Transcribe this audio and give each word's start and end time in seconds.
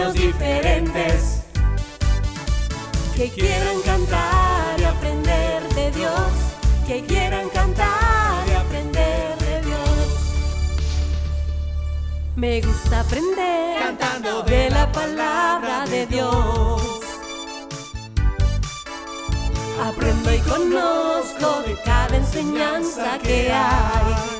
niños 0.00 0.14
diferentes 0.14 1.42
que 3.14 3.28
quieran 3.28 3.80
cantar 3.84 4.80
y 4.80 4.84
aprender 4.84 5.62
de 5.74 5.90
Dios, 5.90 6.32
que 6.86 7.04
quieran 7.04 7.48
cantar 7.50 8.48
y 8.48 8.52
aprender 8.52 9.36
de 9.38 9.60
Dios. 9.62 10.08
Me 12.36 12.60
gusta 12.62 13.00
aprender 13.00 13.78
Cantando 13.78 14.42
de 14.42 14.70
la 14.70 14.90
palabra 14.90 15.84
de 15.86 16.06
Dios. 16.06 16.82
Aprendo 19.82 20.32
y 20.32 20.38
conozco 20.38 21.62
de 21.66 21.76
cada 21.84 22.16
enseñanza 22.16 23.18
que 23.22 23.52
hay. 23.52 24.39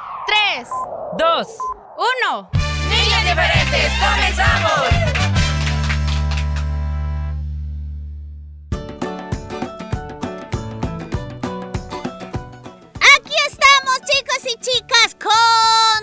tres, 0.53 0.67
dos, 1.17 1.47
uno. 1.97 2.49
niños 2.89 3.23
diferentes, 3.23 3.91
comenzamos. 3.99 4.81
Aquí 13.15 13.35
estamos, 13.47 14.01
chicos 14.01 14.45
y 14.45 14.55
chicas. 14.59 15.15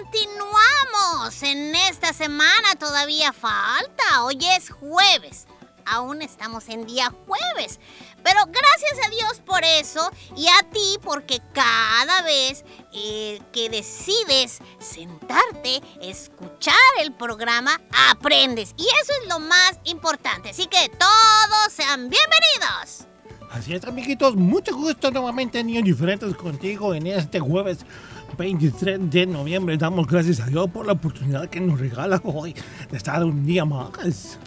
Continuamos. 0.09 1.43
En 1.43 1.75
esta 1.75 2.13
semana 2.13 2.77
todavía 2.79 3.33
falta. 3.33 4.25
Hoy 4.25 4.39
es 4.57 4.71
jueves. 4.71 5.47
Aún 5.85 6.23
estamos 6.23 6.69
en 6.69 6.87
día 6.87 7.13
jueves. 7.27 7.81
Pero 8.23 8.41
gracias 8.47 9.07
a 9.07 9.11
Dios 9.11 9.41
por 9.45 9.65
eso 9.65 10.11
y 10.37 10.49
a 10.49 10.63
ti 10.71 10.99
porque 11.03 11.41
cada 11.55 12.23
vez 12.23 12.65
eh, 12.93 13.41
que 13.53 13.69
decides 13.69 14.61
sentarte, 14.79 15.83
escuchar 16.01 16.75
el 17.01 17.13
programa, 17.13 17.81
aprendes. 18.11 18.75
Y 18.77 18.83
eso 18.83 19.13
es 19.23 19.29
lo 19.29 19.41
más 19.41 19.79
importante. 19.85 20.51
Así 20.51 20.67
que 20.67 20.89
todos 20.89 21.73
sean 21.73 22.09
bienvenidos. 22.09 23.07
Así 23.51 23.75
es, 23.75 23.85
amiguitos, 23.85 24.37
mucho 24.37 24.77
gusto 24.77 25.11
nuevamente, 25.11 25.65
niños 25.65 25.85
diferentes, 25.85 26.35
contigo 26.35 26.95
en 26.95 27.07
este 27.07 27.41
jueves 27.41 27.79
23 28.37 29.11
de 29.11 29.27
noviembre. 29.27 29.77
Damos 29.77 30.07
gracias 30.07 30.41
a 30.41 30.47
Dios 30.47 30.71
por 30.71 30.87
la 30.87 30.93
oportunidad 30.93 31.49
que 31.49 31.61
nos 31.61 31.81
regala 31.81 32.21
hoy 32.25 32.55
de 32.91 32.97
estar 32.97 33.25
un 33.25 33.47
día 33.47 33.65
más. 33.65 34.39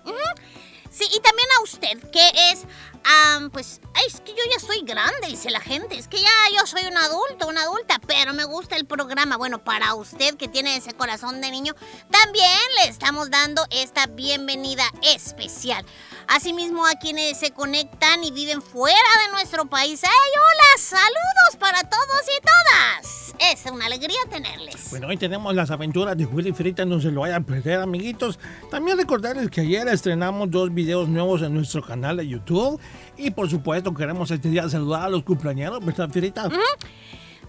Sí, 0.91 1.05
y 1.05 1.19
también 1.21 1.47
a 1.57 1.63
usted, 1.63 2.11
que 2.11 2.51
es, 2.51 2.65
am, 3.05 3.49
pues, 3.49 3.79
es 4.05 4.19
que 4.19 4.31
yo 4.31 4.43
ya 4.51 4.59
soy 4.59 4.81
grande, 4.81 5.27
dice 5.27 5.49
la 5.49 5.61
gente, 5.61 5.97
es 5.97 6.09
que 6.09 6.21
ya 6.21 6.29
yo 6.53 6.67
soy 6.67 6.83
un 6.85 6.97
adulto, 6.97 7.47
una 7.47 7.61
adulta, 7.61 7.99
pero 8.05 8.33
me 8.33 8.43
gusta 8.43 8.75
el 8.75 8.85
programa. 8.85 9.37
Bueno, 9.37 9.63
para 9.63 9.95
usted 9.95 10.35
que 10.35 10.49
tiene 10.49 10.75
ese 10.75 10.93
corazón 10.93 11.39
de 11.39 11.49
niño, 11.49 11.75
también 12.09 12.59
le 12.81 12.89
estamos 12.89 13.29
dando 13.29 13.65
esta 13.69 14.07
bienvenida 14.07 14.83
especial. 15.01 15.85
Asimismo, 16.27 16.85
a 16.85 16.95
quienes 16.99 17.37
se 17.37 17.51
conectan 17.51 18.23
y 18.25 18.31
viven 18.31 18.61
fuera 18.61 18.97
de 19.25 19.31
nuestro 19.31 19.65
país, 19.69 20.03
¡ay, 20.03 20.31
hola! 20.35 20.77
Saludos 20.77 21.57
para 21.57 21.83
todos 21.89 22.21
y 22.37 22.41
todas. 22.41 23.21
Es 23.51 23.71
una 23.71 23.87
alegría 23.87 24.19
tenerles. 24.29 24.89
Bueno, 24.91 25.07
hoy 25.07 25.17
tenemos 25.17 25.55
las 25.55 25.71
aventuras 25.71 26.15
de 26.17 26.25
Willy 26.25 26.53
Frita, 26.53 26.85
no 26.85 27.01
se 27.01 27.11
lo 27.11 27.21
vayan 27.21 27.41
a 27.41 27.45
perder, 27.45 27.79
amiguitos. 27.79 28.37
También 28.69 28.97
recordarles 28.97 29.49
que 29.49 29.61
ayer 29.61 29.87
estrenamos 29.87 30.51
dos 30.51 30.71
videos 30.71 30.80
nuevos 30.85 31.41
en 31.41 31.53
nuestro 31.53 31.81
canal 31.81 32.17
de 32.17 32.27
YouTube. 32.27 32.79
Y 33.17 33.31
por 33.31 33.49
supuesto, 33.49 33.93
queremos 33.93 34.31
este 34.31 34.49
día 34.49 34.67
saludar 34.69 35.03
a 35.03 35.09
los 35.09 35.23
cumpleaños, 35.23 35.83
¿verdad, 35.83 36.09
Frita? 36.09 36.49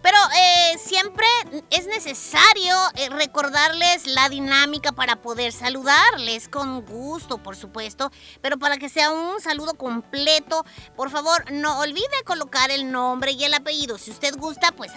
Pero 0.03 0.19
eh, 0.37 0.78
siempre 0.78 1.25
es 1.71 1.87
necesario 1.87 2.75
eh, 2.97 3.09
recordarles 3.10 4.09
la 4.09 4.28
dinámica 4.28 4.91
para 4.91 5.22
poder 5.22 5.53
saludarles 5.53 6.48
con 6.48 6.84
gusto, 6.84 7.38
por 7.38 7.54
supuesto. 7.54 8.10
Pero 8.41 8.59
para 8.59 8.78
que 8.78 8.88
sea 8.88 9.12
un 9.12 9.41
saludo 9.41 9.75
completo, 9.75 10.66
por 10.97 11.10
favor, 11.10 11.53
no 11.53 11.78
olvide 11.78 12.25
colocar 12.25 12.72
el 12.72 12.91
nombre 12.91 13.31
y 13.32 13.44
el 13.44 13.54
apellido. 13.54 13.97
Si 13.97 14.10
usted 14.10 14.34
gusta, 14.37 14.72
pues 14.72 14.91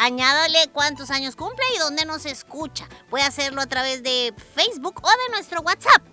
añádale 0.00 0.68
cuántos 0.72 1.10
años 1.10 1.34
cumple 1.34 1.64
y 1.74 1.78
dónde 1.80 2.04
nos 2.04 2.24
escucha. 2.24 2.88
Puede 3.10 3.24
hacerlo 3.24 3.62
a 3.62 3.66
través 3.66 4.04
de 4.04 4.32
Facebook 4.54 5.00
o 5.02 5.08
de 5.08 5.32
nuestro 5.34 5.60
WhatsApp. 5.62 6.11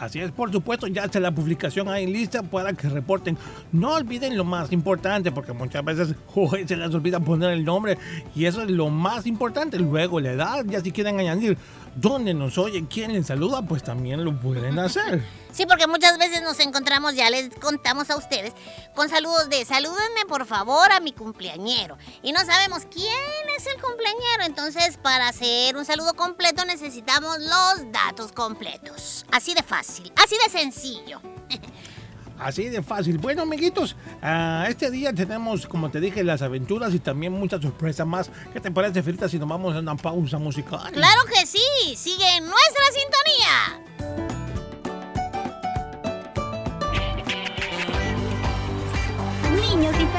Así 0.00 0.18
es, 0.18 0.30
por 0.30 0.50
supuesto, 0.50 0.86
ya 0.86 1.04
está 1.04 1.20
la 1.20 1.30
publicación 1.30 1.86
ahí 1.88 2.06
lista 2.06 2.42
para 2.42 2.72
que 2.72 2.88
reporten. 2.88 3.36
No 3.70 3.92
olviden 3.92 4.34
lo 4.34 4.44
más 4.44 4.72
importante, 4.72 5.30
porque 5.30 5.52
muchas 5.52 5.84
veces 5.84 6.14
se 6.66 6.76
les 6.76 6.94
olvida 6.94 7.20
poner 7.20 7.50
el 7.50 7.66
nombre 7.66 7.98
y 8.34 8.46
eso 8.46 8.62
es 8.62 8.70
lo 8.70 8.88
más 8.88 9.26
importante. 9.26 9.78
Luego 9.78 10.18
la 10.18 10.32
edad, 10.32 10.64
ya 10.66 10.80
si 10.80 10.90
quieren 10.90 11.20
añadir 11.20 11.58
dónde 12.00 12.34
nos 12.34 12.58
oye, 12.58 12.86
quién 12.88 13.12
les 13.12 13.26
saluda, 13.26 13.62
pues 13.62 13.82
también 13.82 14.24
lo 14.24 14.38
pueden 14.38 14.78
hacer. 14.78 15.24
Sí, 15.52 15.66
porque 15.66 15.86
muchas 15.86 16.16
veces 16.18 16.42
nos 16.42 16.58
encontramos, 16.60 17.14
ya 17.14 17.28
les 17.28 17.54
contamos 17.56 18.08
a 18.10 18.16
ustedes, 18.16 18.52
con 18.94 19.08
saludos 19.08 19.50
de 19.50 19.64
salúdenme 19.64 20.24
por 20.28 20.46
favor 20.46 20.92
a 20.92 21.00
mi 21.00 21.12
cumpleañero. 21.12 21.98
Y 22.22 22.32
no 22.32 22.40
sabemos 22.40 22.86
quién 22.90 23.12
es 23.56 23.66
el 23.66 23.80
cumpleañero. 23.82 24.44
Entonces, 24.44 24.96
para 24.96 25.28
hacer 25.28 25.76
un 25.76 25.84
saludo 25.84 26.14
completo 26.14 26.64
necesitamos 26.64 27.38
los 27.40 27.92
datos 27.92 28.32
completos. 28.32 29.26
Así 29.32 29.54
de 29.54 29.62
fácil, 29.62 30.12
así 30.16 30.36
de 30.44 30.50
sencillo. 30.50 31.20
Así 32.40 32.68
de 32.70 32.82
fácil. 32.82 33.18
Bueno, 33.18 33.42
amiguitos, 33.42 33.96
ah, 34.22 34.64
este 34.68 34.90
día 34.90 35.12
tenemos, 35.12 35.66
como 35.66 35.90
te 35.90 36.00
dije, 36.00 36.24
las 36.24 36.40
aventuras 36.40 36.94
y 36.94 36.98
también 36.98 37.32
muchas 37.32 37.60
sorpresas 37.60 38.06
más. 38.06 38.30
¿Qué 38.52 38.60
te 38.60 38.70
parece, 38.70 39.02
Frita, 39.02 39.28
si 39.28 39.38
nos 39.38 39.48
vamos 39.48 39.76
a 39.76 39.80
una 39.80 39.94
pausa 39.94 40.38
musical? 40.38 40.90
Claro 40.90 41.20
que 41.32 41.46
sí, 41.46 41.58
sigue 41.96 42.24
en 42.38 42.44
nuestra 42.44 42.84
sintonía. 42.94 43.80
Niños 49.54 49.98
diferentes, 49.98 50.09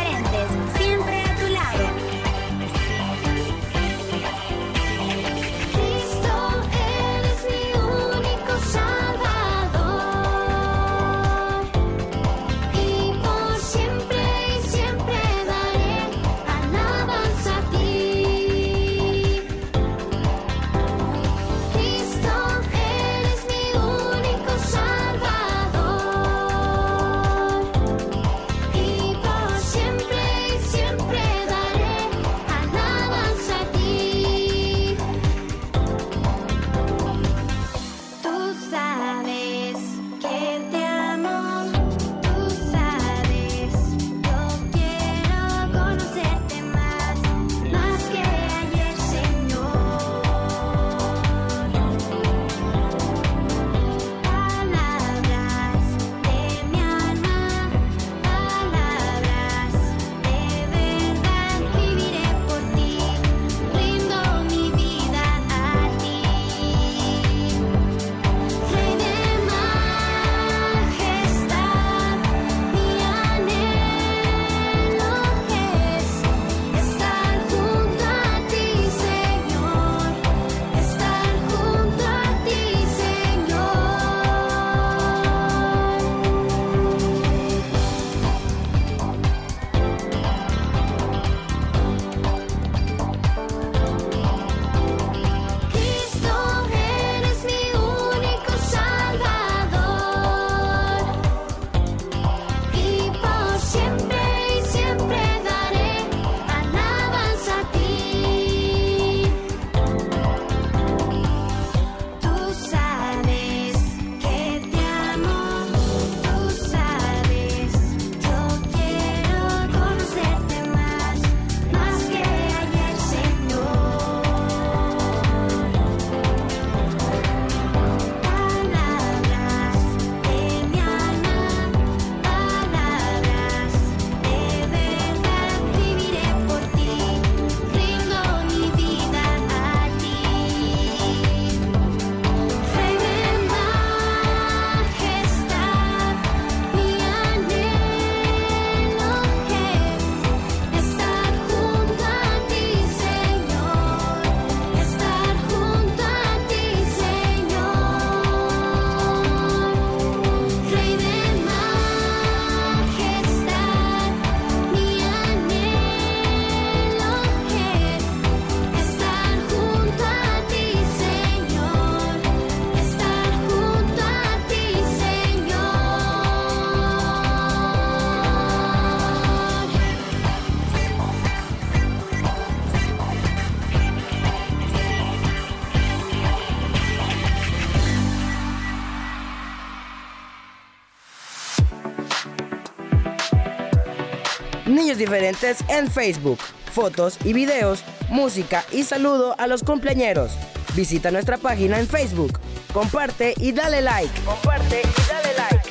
Diferentes 195.01 195.57
en 195.68 195.89
Facebook. 195.89 196.38
Fotos 196.71 197.18
y 197.25 197.33
videos, 197.33 197.83
música 198.12 198.63
y 198.71 198.83
saludo 198.83 199.33
a 199.39 199.48
los 199.48 199.63
cumpleañeros. 199.63 200.33
Visita 200.75 201.09
nuestra 201.09 201.38
página 201.38 201.80
en 201.80 201.88
Facebook. 201.88 202.39
Comparte 202.71 203.33
y 203.38 203.51
dale 203.51 203.81
like. 203.81 204.21
Comparte 204.21 204.83
y 204.83 205.01
dale 205.09 205.33
like. 205.39 205.69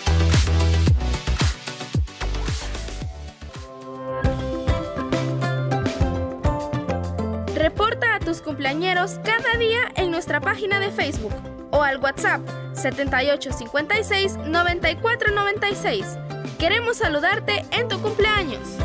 Reporta 7.55 8.17
a 8.17 8.19
tus 8.19 8.41
cumpleañeros 8.41 9.21
cada 9.23 9.57
día 9.59 9.93
en 9.95 10.11
nuestra 10.11 10.41
página 10.41 10.81
de 10.81 10.91
Facebook 10.91 11.35
o 11.71 11.85
al 11.85 11.99
WhatsApp 11.99 12.41
7856 12.75 14.39
9496. 14.39 16.19
Queremos 16.59 16.97
saludarte 16.97 17.65
en 17.71 17.87
tu 17.87 18.03
cumpleaños. 18.03 18.81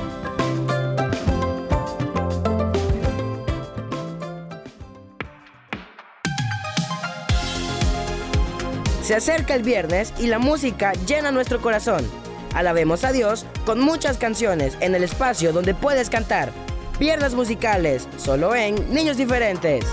Se 9.06 9.14
acerca 9.14 9.54
el 9.54 9.62
viernes 9.62 10.12
y 10.18 10.26
la 10.26 10.40
música 10.40 10.94
llena 11.06 11.30
nuestro 11.30 11.62
corazón. 11.62 12.10
Alabemos 12.56 13.04
a 13.04 13.12
Dios 13.12 13.46
con 13.64 13.80
muchas 13.80 14.18
canciones 14.18 14.76
en 14.80 14.96
el 14.96 15.04
espacio 15.04 15.54
donde 15.54 15.76
puedes 15.76 16.10
cantar. 16.10 16.52
Viernes 16.98 17.36
musicales, 17.36 18.08
solo 18.18 18.56
en 18.56 18.74
Niños 18.92 19.18
Diferentes. 19.18 19.86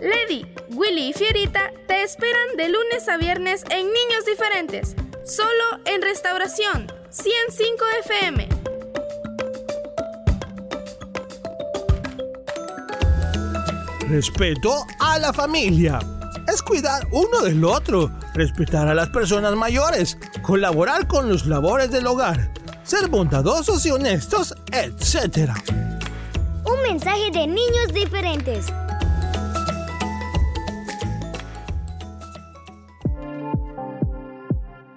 Lady, 0.00 0.46
Willy 0.68 1.08
y 1.08 1.12
Fierita 1.12 1.72
te 1.88 2.04
esperan 2.04 2.56
de 2.56 2.68
lunes 2.68 3.08
a 3.08 3.16
viernes 3.16 3.64
en 3.70 3.86
Niños 3.86 4.24
Diferentes, 4.24 4.94
solo 5.24 5.80
en 5.86 6.02
Restauración 6.02 6.86
105 7.10 7.84
FM. 8.04 8.53
Respeto 14.14 14.86
a 15.00 15.18
la 15.18 15.32
familia. 15.32 15.98
Es 16.46 16.62
cuidar 16.62 17.04
uno 17.10 17.40
del 17.42 17.64
otro, 17.64 18.12
respetar 18.32 18.86
a 18.86 18.94
las 18.94 19.08
personas 19.08 19.56
mayores, 19.56 20.16
colaborar 20.40 21.08
con 21.08 21.28
los 21.28 21.46
labores 21.46 21.90
del 21.90 22.06
hogar, 22.06 22.52
ser 22.84 23.08
bondadosos 23.08 23.84
y 23.86 23.90
honestos, 23.90 24.54
etc. 24.70 25.50
Un 26.64 26.82
mensaje 26.88 27.32
de 27.32 27.48
niños 27.48 27.92
diferentes. 27.92 28.66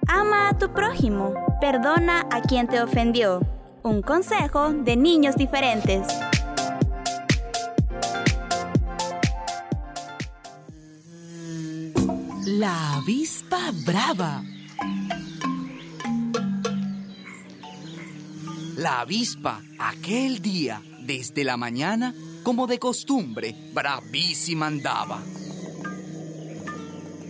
Ama 0.06 0.50
a 0.50 0.58
tu 0.58 0.72
prójimo. 0.72 1.34
Perdona 1.60 2.24
a 2.30 2.40
quien 2.40 2.68
te 2.68 2.80
ofendió. 2.80 3.40
Un 3.82 4.00
consejo 4.00 4.72
de 4.72 4.96
niños 4.96 5.34
diferentes. 5.34 6.06
La 12.58 12.96
avispa 12.96 13.70
brava. 13.86 14.42
La 18.76 19.00
avispa, 19.02 19.62
aquel 19.78 20.42
día, 20.42 20.82
desde 20.98 21.44
la 21.44 21.56
mañana, 21.56 22.12
como 22.42 22.66
de 22.66 22.80
costumbre, 22.80 23.54
bravísima 23.72 24.66
andaba. 24.66 25.22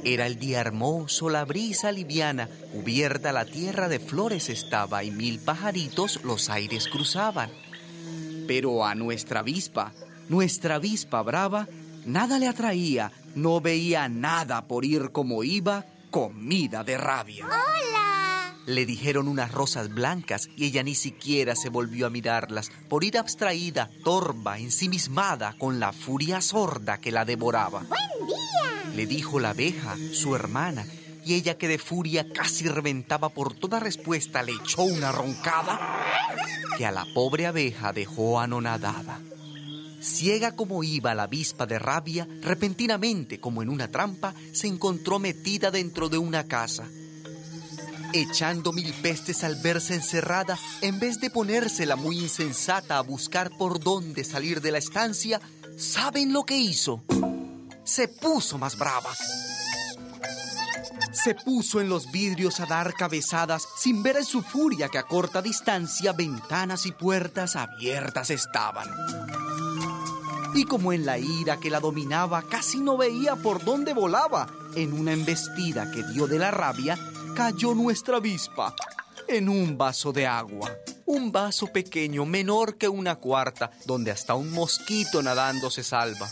Era 0.03 0.27
el 0.27 0.39
día 0.39 0.61
hermoso, 0.61 1.29
la 1.29 1.45
brisa 1.45 1.93
liviana, 1.93 2.49
cubierta 2.73 3.31
la 3.31 3.45
tierra 3.45 3.91
de 3.91 3.99
flores 4.01 4.49
estaba 4.49 5.05
y 5.05 5.11
mil 5.11 5.41
pajaritos 5.41 6.25
los 6.25 6.49
aires 6.49 6.89
cruzaban. 6.89 7.51
Pero 8.47 8.87
a 8.87 8.95
nuestra 8.95 9.41
avispa, 9.41 9.93
nuestra 10.31 10.77
avispa 10.77 11.21
brava, 11.21 11.69
nada 12.07 12.39
le 12.39 12.49
atraía, 12.49 13.13
no 13.35 13.61
veía 13.61 14.09
nada 14.09 14.67
por 14.67 14.85
ir 14.85 15.13
como 15.13 15.45
iba, 15.45 15.87
comida 16.11 16.85
de 16.85 16.99
rabia. 16.99 17.47
¡Hola! 17.47 18.55
Le 18.67 18.85
dijeron 18.85 19.29
unas 19.29 19.53
rosas 19.53 19.89
blancas 19.89 20.49
y 20.57 20.67
ella 20.67 20.83
ni 20.83 20.95
siquiera 20.95 21.55
se 21.57 21.71
volvió 21.71 22.07
a 22.07 22.11
mirarlas, 22.11 22.71
por 22.89 23.05
ir 23.05 23.17
abstraída, 23.17 23.89
torva, 24.05 24.59
ensimismada, 24.59 25.55
con 25.59 25.81
la 25.81 25.93
furia 25.93 26.41
sorda 26.41 26.99
que 26.99 27.13
la 27.13 27.25
devoraba. 27.25 27.81
¡Buen 27.81 28.27
día! 28.27 28.95
Le 28.95 29.07
dijo 29.07 29.41
la 29.41 29.51
abeja, 29.51 29.97
su 30.13 30.35
hermana, 30.35 30.87
y 31.25 31.35
ella 31.35 31.57
que 31.57 31.69
de 31.69 31.79
furia 31.79 32.27
casi 32.33 32.69
reventaba 32.69 33.29
por 33.29 33.55
toda 33.55 33.81
respuesta 33.81 34.43
le 34.43 34.53
echó 34.53 34.83
una 34.83 35.13
roncada 35.13 35.79
que 36.79 36.87
a 36.87 36.93
la 36.93 37.07
pobre 37.13 37.47
abeja 37.47 37.93
dejó 37.93 38.41
anonadada. 38.41 39.21
Ciega 40.01 40.55
como 40.55 40.85
iba 40.85 41.15
la 41.15 41.25
avispa 41.25 41.67
de 41.67 41.79
rabia, 41.79 42.29
repentinamente, 42.41 43.41
como 43.41 43.63
en 43.63 43.69
una 43.69 43.89
trampa, 43.89 44.35
se 44.53 44.67
encontró 44.67 45.19
metida 45.19 45.71
dentro 45.71 46.09
de 46.09 46.19
una 46.19 46.45
casa. 46.45 46.89
Echando 48.13 48.73
mil 48.73 48.95
pestes 48.95 49.45
al 49.45 49.57
verse 49.57 49.95
encerrada, 49.95 50.59
en 50.81 50.99
vez 50.99 51.21
de 51.21 51.31
ponérsela 51.31 51.97
muy 51.97 52.19
insensata 52.19 52.97
a 52.97 53.03
buscar 53.03 53.51
por 53.59 53.81
dónde 53.81 54.25
salir 54.25 54.63
de 54.63 54.73
la 54.73 54.79
estancia, 54.79 55.41
¿saben 55.77 56.33
lo 56.33 56.45
que 56.45 56.57
hizo? 56.57 57.03
Se 57.85 58.09
puso 58.09 58.57
más 58.57 58.79
brava. 58.79 59.11
Se 61.13 61.35
puso 61.35 61.81
en 61.81 61.89
los 61.89 62.11
vidrios 62.11 62.61
a 62.61 62.67
dar 62.67 62.95
cabezadas 62.95 63.67
sin 63.77 64.03
ver 64.03 64.17
en 64.17 64.25
su 64.25 64.43
furia 64.43 64.89
que 64.89 64.99
a 64.99 65.03
corta 65.03 65.43
distancia 65.43 66.13
ventanas 66.13 66.87
y 66.87 66.93
puertas 66.93 67.57
abiertas 67.57 68.31
estaban. 68.31 68.89
Y 70.55 70.65
como 70.65 70.93
en 70.93 71.07
la 71.07 71.19
ira 71.19 71.59
que 71.59 71.71
la 71.71 71.81
dominaba 71.81 72.43
casi 72.43 72.81
no 72.81 72.97
veía 72.97 73.37
por 73.37 73.65
dónde 73.65 73.93
volaba, 73.93 74.47
en 74.75 74.93
una 74.93 75.13
embestida 75.13 75.91
que 75.91 76.03
dio 76.13 76.27
de 76.27 76.39
la 76.39 76.51
rabia, 76.51 76.99
cayó 77.35 77.75
nuestra 77.75 78.17
avispa 78.17 78.75
en 79.29 79.49
un 79.49 79.77
vaso 79.77 80.13
de 80.13 80.27
agua. 80.27 80.75
Un 81.07 81.31
vaso 81.31 81.67
pequeño, 81.69 82.25
menor 82.25 82.77
que 82.77 82.89
una 82.89 83.17
cuarta, 83.17 83.71
donde 83.85 84.11
hasta 84.11 84.35
un 84.35 84.51
mosquito 84.51 85.23
nadando 85.23 85.71
se 85.71 85.85
salva. 85.85 86.29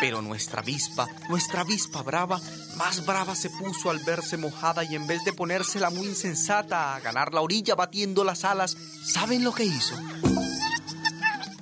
Pero 0.00 0.22
nuestra 0.22 0.60
avispa, 0.60 1.08
nuestra 1.28 1.62
avispa 1.62 2.02
brava, 2.02 2.40
más 2.76 3.04
brava 3.04 3.34
se 3.34 3.50
puso 3.50 3.90
al 3.90 3.98
verse 4.04 4.36
mojada 4.36 4.84
y 4.84 4.94
en 4.94 5.06
vez 5.06 5.24
de 5.24 5.32
ponérsela 5.32 5.90
muy 5.90 6.06
insensata 6.06 6.94
a 6.94 7.00
ganar 7.00 7.34
la 7.34 7.40
orilla 7.40 7.74
batiendo 7.74 8.22
las 8.22 8.44
alas, 8.44 8.76
¿saben 9.04 9.42
lo 9.42 9.52
que 9.52 9.64
hizo? 9.64 9.96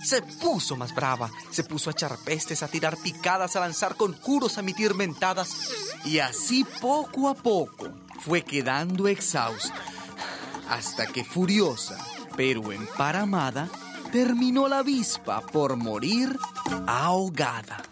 Se 0.07 0.23
puso 0.23 0.77
más 0.77 0.95
brava, 0.95 1.33
se 1.51 1.65
puso 1.65 1.91
a 1.91 1.93
echar 1.93 2.17
pestes, 2.19 2.63
a 2.63 2.69
tirar 2.69 2.97
picadas, 2.97 3.57
a 3.57 3.61
lanzar 3.61 3.97
conjuros, 3.97 4.57
a 4.57 4.61
emitir 4.61 4.95
mentadas. 4.95 5.73
Y 6.05 6.21
así 6.21 6.65
poco 6.81 7.29
a 7.29 7.35
poco 7.35 7.89
fue 8.21 8.43
quedando 8.43 9.09
exhausta. 9.09 9.75
Hasta 10.69 11.09
que 11.09 11.25
furiosa, 11.25 11.99
pero 12.37 12.71
emparamada, 12.71 13.69
terminó 14.13 14.69
la 14.69 14.79
avispa 14.79 15.41
por 15.41 15.75
morir 15.77 16.39
ahogada. 16.87 17.83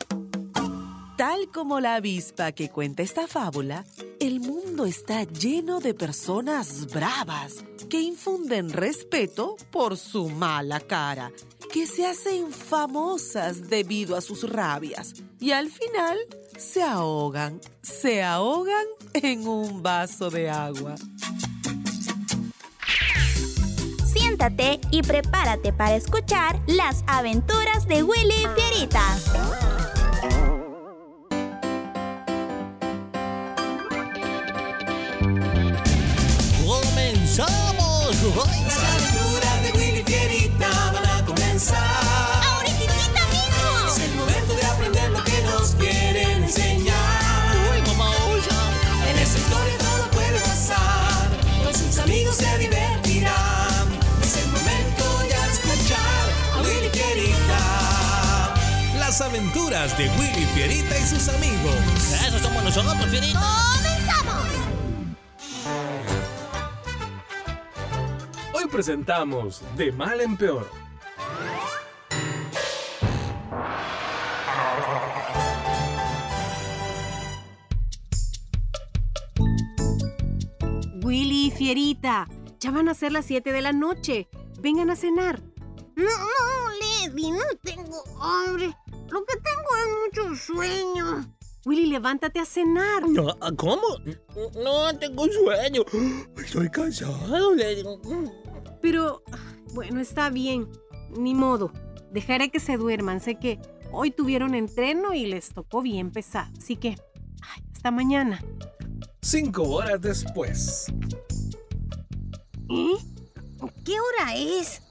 Tal 1.16 1.48
como 1.52 1.80
la 1.80 1.96
avispa 1.96 2.52
que 2.52 2.70
cuenta 2.70 3.02
esta 3.02 3.26
fábula, 3.26 3.84
el 4.20 4.38
está 4.82 5.22
lleno 5.22 5.78
de 5.78 5.94
personas 5.94 6.86
bravas 6.92 7.64
que 7.88 8.00
infunden 8.00 8.70
respeto 8.70 9.56
por 9.70 9.96
su 9.96 10.28
mala 10.28 10.80
cara, 10.80 11.30
que 11.72 11.86
se 11.86 12.04
hacen 12.04 12.50
famosas 12.50 13.68
debido 13.68 14.16
a 14.16 14.20
sus 14.20 14.48
rabias 14.50 15.14
y 15.38 15.52
al 15.52 15.70
final 15.70 16.18
se 16.58 16.82
ahogan, 16.82 17.60
se 17.82 18.24
ahogan 18.24 18.86
en 19.12 19.46
un 19.46 19.80
vaso 19.80 20.28
de 20.30 20.50
agua. 20.50 20.96
Siéntate 24.04 24.80
y 24.90 25.02
prepárate 25.02 25.72
para 25.72 25.94
escuchar 25.94 26.60
las 26.66 27.04
aventuras 27.06 27.86
de 27.86 28.02
Willy 28.02 28.44
Fierita. 28.56 29.73
de 59.92 60.08
Willy 60.18 60.46
Fierita 60.54 60.98
y 60.98 61.02
sus 61.02 61.28
amigos. 61.28 61.74
Eso 62.26 62.38
somos 62.38 62.64
nosotros, 62.64 63.06
Fierita. 63.10 63.38
¡Comenzamos! 63.76 64.48
Hoy 68.54 68.66
presentamos 68.72 69.60
De 69.76 69.92
Mal 69.92 70.22
en 70.22 70.38
Peor. 70.38 70.70
Willy 81.02 81.48
y 81.48 81.50
Fierita, 81.50 82.26
ya 82.58 82.70
van 82.70 82.88
a 82.88 82.94
ser 82.94 83.12
las 83.12 83.26
7 83.26 83.52
de 83.52 83.60
la 83.60 83.72
noche. 83.72 84.28
Vengan 84.60 84.88
a 84.88 84.96
cenar. 84.96 85.42
No, 85.94 86.04
no, 86.04 87.06
Lady, 87.06 87.32
no 87.32 87.44
tengo 87.62 88.02
hambre. 88.18 88.74
Lo 89.14 89.24
que 89.24 89.36
tengo 89.36 89.68
es 89.78 90.26
mucho 90.26 90.34
sueño. 90.34 91.32
Willy, 91.64 91.86
levántate 91.86 92.40
a 92.40 92.44
cenar. 92.44 93.08
No, 93.08 93.38
¿Cómo? 93.56 93.80
No 94.56 94.98
tengo 94.98 95.26
sueño. 95.28 95.82
Estoy 96.36 96.68
cansado, 96.68 97.54
Lady. 97.54 97.84
Pero, 98.82 99.22
bueno, 99.72 100.00
está 100.00 100.30
bien. 100.30 100.68
Ni 101.16 101.32
modo. 101.32 101.72
Dejaré 102.10 102.50
que 102.50 102.58
se 102.58 102.76
duerman. 102.76 103.20
Sé 103.20 103.36
que 103.36 103.60
hoy 103.92 104.10
tuvieron 104.10 104.56
entreno 104.56 105.14
y 105.14 105.26
les 105.26 105.50
tocó 105.50 105.80
bien 105.80 106.10
pesado. 106.10 106.50
Así 106.58 106.74
que, 106.74 106.96
ay, 107.40 107.62
hasta 107.72 107.92
mañana. 107.92 108.44
Cinco 109.22 109.62
horas 109.62 110.00
después. 110.00 110.86
¿Eh? 112.68 112.96
¿Qué 113.84 113.94
hora 114.00 114.34
es? 114.34 114.82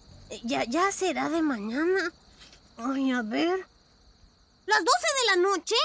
¿Ya, 0.46 0.63
¿Ya 0.63 0.94
será 0.94 1.27
de 1.27 1.42
mañana? 1.42 2.13
Ay, 2.77 3.12
a 3.12 3.22
ver. 3.22 3.73
¿Las 4.65 4.79
12 4.79 4.88
de 4.88 5.36
la 5.36 5.50
noche? 5.50 5.75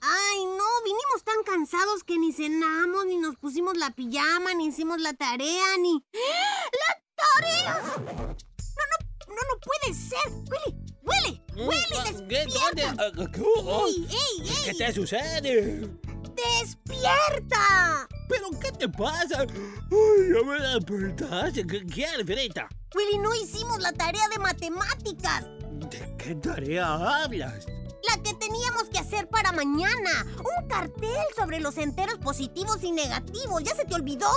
Ay, 0.00 0.44
no, 0.44 0.64
vinimos 0.84 1.24
tan 1.24 1.42
cansados 1.44 2.04
que 2.04 2.18
ni 2.18 2.32
cenamos, 2.32 3.06
ni 3.06 3.16
nos 3.16 3.36
pusimos 3.36 3.76
la 3.76 3.90
pijama, 3.90 4.52
ni 4.54 4.66
hicimos 4.66 5.00
la 5.00 5.14
tarea, 5.14 5.78
ni... 5.78 6.04
¡La 6.12 7.02
tarea! 7.16 7.82
No, 7.96 8.12
no, 8.12 9.34
no, 9.34 9.34
no 9.34 9.60
puede 9.60 9.94
ser. 9.94 10.30
Willy, 10.50 10.84
Willy, 11.02 11.42
Willy, 11.56 12.28
¿Qué? 12.28 12.44
despierta. 12.44 13.10
¿Dónde? 13.10 13.22
¡Ey, 13.38 14.08
ey, 14.10 14.50
ey! 14.50 14.64
¿Qué 14.64 14.74
te 14.74 14.92
sucede? 14.92 15.88
¡Despierta! 16.34 18.06
¿Pero 18.28 18.50
qué 18.60 18.72
te 18.72 18.88
pasa? 18.88 19.40
Ay, 19.40 20.32
ya 20.34 20.42
me 20.44 20.60
despertaste. 20.60 21.66
¿Qué 21.66 21.86
quieres, 21.86 22.26
Verita? 22.26 22.68
Willy, 22.94 23.18
no 23.18 23.34
hicimos 23.34 23.80
la 23.80 23.92
tarea 23.92 24.28
de 24.28 24.38
matemáticas. 24.38 25.44
¿De 25.90 26.14
qué 26.18 26.34
tarea 26.34 27.22
hablas? 27.22 27.66
La 28.08 28.22
que 28.22 28.34
teníamos 28.34 28.84
que 28.90 28.98
hacer 28.98 29.28
para 29.28 29.52
mañana. 29.52 30.26
Un 30.38 30.68
cartel 30.68 31.24
sobre 31.36 31.60
los 31.60 31.78
enteros 31.78 32.18
positivos 32.18 32.82
y 32.82 32.92
negativos. 32.92 33.62
¿Ya 33.62 33.74
se 33.74 33.84
te 33.84 33.94
olvidó? 33.94 34.28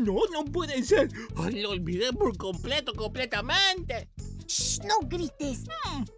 No, 0.00 0.16
no 0.32 0.44
puede 0.44 0.82
ser. 0.84 1.08
Lo 1.52 1.70
olvidé 1.70 2.12
por 2.12 2.36
completo, 2.36 2.92
completamente. 2.94 4.08
Shh, 4.52 4.80
no 4.84 4.98
grites. 5.08 5.64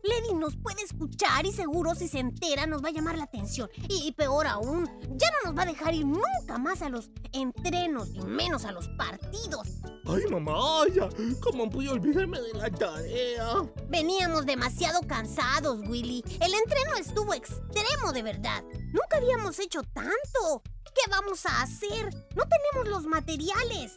Lady 0.03 0.35
nos 0.35 0.57
puede 0.57 0.83
escuchar 0.83 1.47
y 1.47 1.53
seguro 1.53 1.95
si 1.95 2.09
se 2.09 2.19
entera 2.19 2.67
nos 2.67 2.83
va 2.83 2.89
a 2.89 2.91
llamar 2.91 3.17
la 3.17 3.25
atención. 3.25 3.71
Y, 3.89 4.09
y 4.09 4.11
peor 4.11 4.49
aún, 4.49 4.91
ya 5.17 5.29
no 5.31 5.51
nos 5.51 5.57
va 5.57 5.63
a 5.63 5.67
dejar 5.67 5.95
ir 5.95 6.05
nunca 6.05 6.59
más 6.59 6.83
a 6.83 6.89
los 6.89 7.11
entrenos 7.33 8.09
y 8.13 8.23
menos 8.23 8.65
a 8.65 8.73
los 8.73 8.89
partidos. 8.89 9.69
Ay, 10.07 10.25
mamá, 10.29 10.83
ya. 10.93 11.09
¿Cómo 11.41 11.71
pude 11.71 11.91
olvidarme 11.91 12.41
de 12.41 12.55
la 12.55 12.71
tarea? 12.71 13.63
Veníamos 13.89 14.47
demasiado 14.47 15.01
cansados, 15.03 15.79
Willy. 15.87 16.25
El 16.41 16.55
entreno 16.55 16.97
estuvo 16.99 17.35
extremo 17.35 18.13
de 18.13 18.23
verdad. 18.25 18.65
Nunca 18.87 19.19
habíamos 19.19 19.61
hecho 19.61 19.81
tanto. 19.95 20.63
¿Qué 20.95 21.11
vamos 21.11 21.45
a 21.47 21.63
hacer? 21.63 22.15
No 22.35 22.45
tenemos 22.47 22.89
los 22.89 23.07
materiales. 23.07 23.93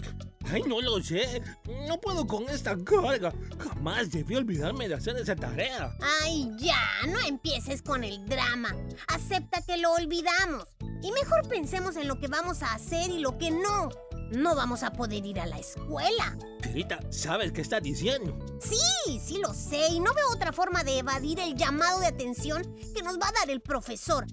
Ay, 0.51 0.63
no 0.63 0.81
lo 0.81 1.01
sé. 1.01 1.41
No 1.87 1.99
puedo 1.99 2.25
con 2.25 2.49
esta 2.49 2.75
carga. 2.83 3.33
Jamás 3.59 4.11
debí 4.11 4.35
olvidarme 4.35 4.87
de 4.87 4.95
hacer 4.95 5.15
esa 5.17 5.35
tarea. 5.35 5.95
Ay, 6.23 6.49
ya, 6.57 6.81
no 7.07 7.19
empieces 7.19 7.81
con 7.81 8.03
el 8.03 8.25
drama. 8.25 8.75
Acepta 9.07 9.61
que 9.61 9.77
lo 9.77 9.91
olvidamos. 9.93 10.65
Y 11.03 11.11
mejor 11.11 11.47
pensemos 11.47 11.95
en 11.97 12.07
lo 12.07 12.19
que 12.19 12.27
vamos 12.27 12.63
a 12.63 12.73
hacer 12.73 13.11
y 13.11 13.19
lo 13.19 13.37
que 13.37 13.51
no. 13.51 13.89
No 14.31 14.55
vamos 14.55 14.83
a 14.83 14.91
poder 14.91 15.25
ir 15.25 15.39
a 15.39 15.45
la 15.45 15.57
escuela. 15.57 16.37
Tirita, 16.61 16.99
¿sabes 17.11 17.51
qué 17.51 17.61
está 17.61 17.79
diciendo? 17.79 18.37
Sí, 18.59 19.19
sí 19.23 19.37
lo 19.37 19.53
sé. 19.53 19.87
Y 19.89 19.99
no 19.99 20.13
veo 20.13 20.31
otra 20.33 20.51
forma 20.51 20.83
de 20.83 20.99
evadir 20.99 21.39
el 21.39 21.55
llamado 21.55 21.99
de 21.99 22.07
atención 22.07 22.63
que 22.93 23.03
nos 23.03 23.17
va 23.19 23.29
a 23.29 23.39
dar 23.39 23.49
el 23.49 23.61
profesor. 23.61 24.25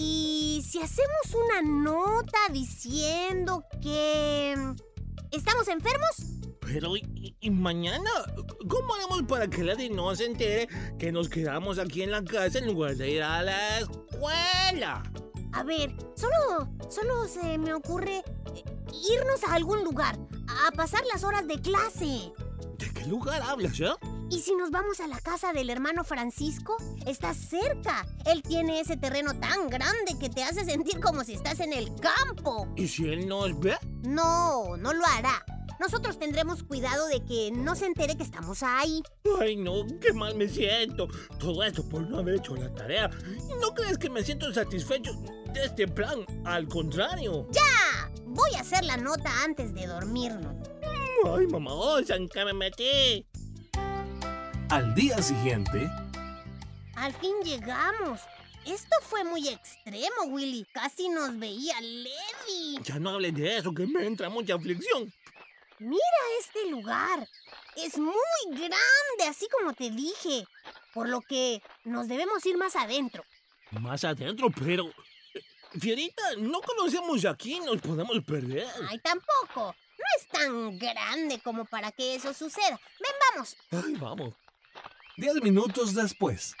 Y 0.00 0.62
si 0.64 0.80
hacemos 0.80 1.34
una 1.34 1.60
nota 1.60 2.38
diciendo 2.52 3.64
que... 3.82 4.54
¿Estamos 5.32 5.66
enfermos? 5.66 6.54
Pero, 6.60 6.96
¿y, 6.96 7.36
y 7.40 7.50
mañana? 7.50 8.08
¿Cómo 8.68 8.94
haremos 8.94 9.24
para 9.24 9.48
que 9.48 9.64
Lady 9.64 9.90
no 9.90 10.14
se 10.14 10.26
entere 10.26 10.68
que 11.00 11.10
nos 11.10 11.28
quedamos 11.28 11.80
aquí 11.80 12.02
en 12.02 12.12
la 12.12 12.22
casa 12.22 12.60
en 12.60 12.68
lugar 12.68 12.94
de 12.94 13.10
ir 13.10 13.22
a 13.24 13.42
la 13.42 13.80
escuela? 13.80 15.02
A 15.52 15.64
ver, 15.64 15.92
solo, 16.14 16.70
solo 16.88 17.26
se 17.26 17.58
me 17.58 17.74
ocurre 17.74 18.18
eh, 18.54 18.64
irnos 19.12 19.42
a 19.48 19.54
algún 19.54 19.82
lugar, 19.82 20.16
a 20.64 20.70
pasar 20.70 21.02
las 21.12 21.24
horas 21.24 21.44
de 21.48 21.60
clase. 21.60 22.32
¿De 22.78 22.92
qué 22.94 23.04
lugar 23.06 23.42
hablas, 23.42 23.80
eh? 23.80 23.90
¿Y 24.30 24.40
si 24.40 24.54
nos 24.54 24.70
vamos 24.70 25.00
a 25.00 25.06
la 25.06 25.18
casa 25.20 25.54
del 25.54 25.70
hermano 25.70 26.04
Francisco? 26.04 26.76
Está 27.06 27.32
cerca. 27.32 28.06
Él 28.26 28.42
tiene 28.42 28.80
ese 28.80 28.98
terreno 28.98 29.32
tan 29.40 29.68
grande 29.70 30.18
que 30.20 30.28
te 30.28 30.44
hace 30.44 30.66
sentir 30.66 31.00
como 31.00 31.24
si 31.24 31.32
estás 31.32 31.60
en 31.60 31.72
el 31.72 31.94
campo. 31.94 32.68
¿Y 32.76 32.88
si 32.88 33.08
él 33.08 33.26
nos 33.26 33.58
ve? 33.58 33.78
No, 34.02 34.76
no 34.76 34.92
lo 34.92 35.04
hará. 35.06 35.44
Nosotros 35.80 36.18
tendremos 36.18 36.62
cuidado 36.62 37.06
de 37.06 37.24
que 37.24 37.50
no 37.52 37.74
se 37.74 37.86
entere 37.86 38.16
que 38.16 38.22
estamos 38.22 38.62
ahí. 38.62 39.02
Ay, 39.40 39.56
no, 39.56 39.86
qué 40.00 40.12
mal 40.12 40.34
me 40.34 40.46
siento. 40.46 41.08
Todo 41.38 41.62
esto 41.62 41.88
por 41.88 42.02
no 42.02 42.18
haber 42.18 42.34
hecho 42.34 42.54
la 42.54 42.72
tarea. 42.74 43.08
¿No 43.60 43.72
crees 43.74 43.96
que 43.96 44.10
me 44.10 44.22
siento 44.22 44.52
satisfecho 44.52 45.12
de 45.54 45.64
este 45.64 45.88
plan? 45.88 46.26
Al 46.44 46.68
contrario. 46.68 47.46
¡Ya! 47.50 48.10
Voy 48.26 48.50
a 48.56 48.60
hacer 48.60 48.84
la 48.84 48.98
nota 48.98 49.30
antes 49.42 49.72
de 49.72 49.86
dormirnos. 49.86 50.54
Ay, 51.24 51.46
mamá, 51.46 51.72
¿en 52.08 52.28
qué 52.28 52.44
me 52.44 52.52
metí? 52.52 53.26
Al 54.70 54.94
día 54.94 55.20
siguiente, 55.22 55.90
Al 56.96 57.14
fin 57.14 57.32
llegamos. 57.42 58.20
Esto 58.66 58.96
fue 59.02 59.24
muy 59.24 59.48
extremo, 59.48 60.24
Willy. 60.26 60.66
Casi 60.72 61.08
nos 61.08 61.38
veía 61.38 61.80
Levi. 61.80 62.78
Ya 62.82 62.98
no 62.98 63.10
hables 63.10 63.34
de 63.34 63.56
eso, 63.56 63.72
que 63.72 63.86
me 63.86 64.04
entra 64.06 64.28
mucha 64.28 64.54
aflicción. 64.54 65.12
Mira 65.78 66.02
este 66.40 66.68
lugar. 66.70 67.26
Es 67.76 67.96
muy 67.96 68.14
grande, 68.50 69.24
así 69.28 69.46
como 69.48 69.72
te 69.72 69.90
dije. 69.90 70.44
Por 70.92 71.08
lo 71.08 71.20
que 71.22 71.62
nos 71.84 72.08
debemos 72.08 72.44
ir 72.44 72.58
más 72.58 72.76
adentro. 72.76 73.24
Más 73.70 74.04
adentro, 74.04 74.50
pero... 74.50 74.88
eh, 75.34 75.42
Fierita, 75.80 76.22
no 76.38 76.60
conocemos 76.60 77.24
aquí, 77.24 77.60
nos 77.60 77.80
podemos 77.80 78.22
perder. 78.24 78.66
Ay, 78.88 78.98
tampoco. 78.98 79.74
No 79.98 80.04
es 80.18 80.28
tan 80.28 80.78
grande 80.78 81.40
como 81.42 81.64
para 81.64 81.90
que 81.92 82.16
eso 82.16 82.34
suceda. 82.34 82.78
Ven, 83.00 83.12
vamos. 83.34 83.56
Ay, 83.70 83.94
vamos. 83.94 84.34
Diez 85.18 85.34
minutos 85.42 85.94
después. 85.94 86.54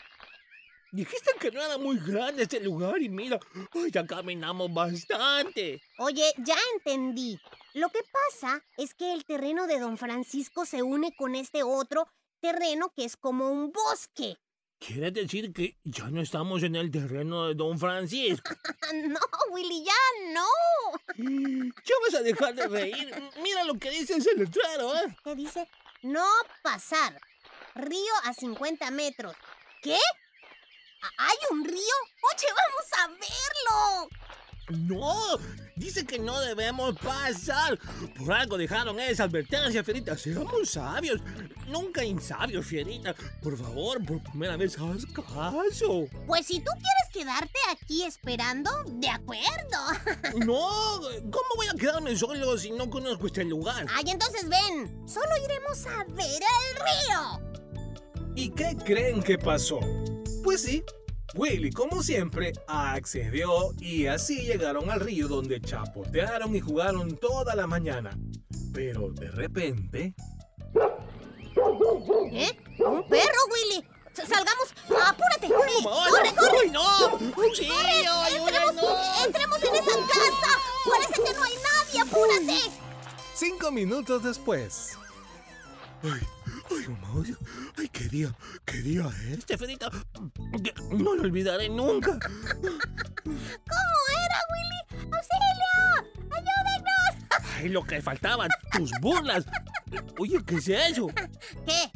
Dijiste 0.90 1.30
que 1.38 1.50
no 1.50 1.62
era 1.62 1.78
muy 1.78 1.98
grande 1.98 2.42
este 2.42 2.60
lugar 2.60 3.00
y 3.00 3.08
mira, 3.08 3.38
ay, 3.74 3.90
ya 3.90 4.06
caminamos 4.06 4.72
bastante. 4.72 5.80
Oye, 5.98 6.32
ya 6.38 6.56
entendí. 6.74 7.38
Lo 7.74 7.88
que 7.90 8.00
pasa 8.10 8.64
es 8.76 8.94
que 8.94 9.12
el 9.12 9.24
terreno 9.24 9.66
de 9.66 9.78
don 9.78 9.98
Francisco 9.98 10.64
se 10.64 10.82
une 10.82 11.14
con 11.14 11.34
este 11.34 11.62
otro 11.62 12.08
terreno 12.40 12.90
que 12.96 13.04
es 13.04 13.16
como 13.16 13.50
un 13.50 13.70
bosque. 13.70 14.38
¿Quiere 14.78 15.10
decir 15.10 15.52
que 15.52 15.76
ya 15.84 16.08
no 16.08 16.20
estamos 16.20 16.62
en 16.62 16.76
el 16.76 16.90
terreno 16.90 17.48
de 17.48 17.54
Don 17.54 17.80
Francisco? 17.80 18.48
no, 19.08 19.20
Willy, 19.50 19.84
ya 19.84 20.32
no. 20.32 20.46
¿Ya 21.16 21.94
vas 22.04 22.14
a 22.14 22.22
dejar 22.22 22.54
de 22.54 22.68
reír? 22.68 23.12
Mira 23.42 23.64
lo 23.64 23.74
que 23.74 23.90
dice 23.90 24.14
ese 24.18 24.36
letrero, 24.36 24.94
¿eh? 24.96 25.16
¿Qué 25.24 25.34
dice? 25.34 25.68
No 26.02 26.24
pasar. 26.62 27.20
Río 27.78 28.12
a 28.24 28.34
50 28.34 28.90
metros. 28.90 29.34
¿Qué? 29.82 29.94
¿A- 29.94 31.26
¿Hay 31.28 31.36
un 31.52 31.64
río? 31.64 31.74
Oye, 31.76 32.46
vamos 32.56 32.92
a 32.98 33.08
verlo. 33.08 34.08
No, 34.70 35.14
dice 35.76 36.04
que 36.04 36.18
no 36.18 36.38
debemos 36.40 36.94
pasar. 36.98 37.78
Por 38.18 38.32
algo 38.34 38.58
dejaron 38.58 39.00
esa 39.00 39.24
advertencia, 39.24 39.82
Fierita. 39.82 40.18
Seamos 40.18 40.70
sabios. 40.72 41.20
Nunca 41.68 42.04
insabios, 42.04 42.66
Fierita. 42.66 43.14
Por 43.42 43.56
favor, 43.56 44.04
por 44.04 44.22
primera 44.24 44.56
vez, 44.58 44.76
haz 44.78 45.06
caso. 45.06 46.06
Pues 46.26 46.46
si 46.46 46.60
tú 46.60 46.70
quieres 46.72 47.08
quedarte 47.12 47.58
aquí 47.70 48.04
esperando, 48.04 48.70
de 48.88 49.08
acuerdo. 49.08 49.78
No, 50.44 51.00
¿cómo 51.30 51.48
voy 51.56 51.66
a 51.68 51.78
quedarme 51.78 52.14
solo 52.16 52.58
si 52.58 52.70
no 52.70 52.90
conozco 52.90 53.26
este 53.28 53.44
lugar? 53.44 53.86
Ay, 53.94 54.04
entonces 54.08 54.46
ven. 54.48 55.08
Solo 55.08 55.28
iremos 55.44 55.86
a 55.86 56.04
ver 56.08 56.42
el 56.42 56.76
río. 56.76 57.47
¿Y 58.38 58.50
qué 58.50 58.76
creen 58.84 59.20
que 59.20 59.36
pasó? 59.36 59.80
Pues 60.44 60.62
sí, 60.62 60.84
Willy, 61.34 61.70
como 61.70 62.04
siempre, 62.04 62.52
accedió 62.68 63.72
y 63.80 64.06
así 64.06 64.42
llegaron 64.42 64.90
al 64.90 65.00
río 65.00 65.26
donde 65.26 65.60
chapotearon 65.60 66.54
y 66.54 66.60
jugaron 66.60 67.16
toda 67.16 67.56
la 67.56 67.66
mañana. 67.66 68.16
Pero 68.72 69.10
de 69.10 69.28
repente... 69.32 70.14
¿Eh? 72.32 72.58
¿Un 72.78 73.08
perro, 73.08 73.40
Willy? 73.52 73.84
Salgamos. 74.14 74.72
¡Apúrate! 74.84 75.48
Sí, 75.48 75.84
¡Vamos! 75.84 76.08
¡Corre, 76.08 76.34
corre! 76.36 76.58
¡Ay, 76.62 76.70
no! 76.70 77.34
¡Corre! 77.34 77.54
¡Sí, 77.56 77.68
¡Entremos, 77.68 78.24
ayúdanos! 78.24 79.26
entremos 79.26 79.62
en 79.64 79.74
esa 79.74 79.96
casa! 80.06 80.60
¡Parece 80.88 81.22
que 81.24 81.36
no 81.36 81.42
hay 81.42 81.54
nadie! 81.56 82.00
¡Apúrate! 82.02 82.70
Cinco 83.34 83.72
minutos 83.72 84.22
después. 84.22 84.96
Ay, 86.04 86.20
ay, 86.70 86.88
mamá, 86.88 87.22
ay, 87.26 87.36
ay, 87.78 87.88
qué 87.88 88.04
día, 88.08 88.34
qué 88.64 88.78
día 88.82 89.06
es. 89.28 89.38
Estefanita, 89.38 89.90
que 90.62 90.74
no 90.92 91.14
lo 91.14 91.22
olvidaré 91.22 91.68
nunca. 91.68 92.18
¿Cómo 93.24 93.98
era, 94.24 94.38
Willy? 94.52 94.80
¡Auxilio! 95.14 96.30
¡Ayúdenos! 96.30 97.52
Ay, 97.56 97.68
lo 97.68 97.82
que 97.84 98.00
faltaban, 98.02 98.48
tus 98.72 98.90
burlas. 99.00 99.44
Oye, 100.18 100.38
¿qué 100.46 100.56
es 100.56 100.68
eso? 100.68 101.06
¿Qué? 101.66 101.90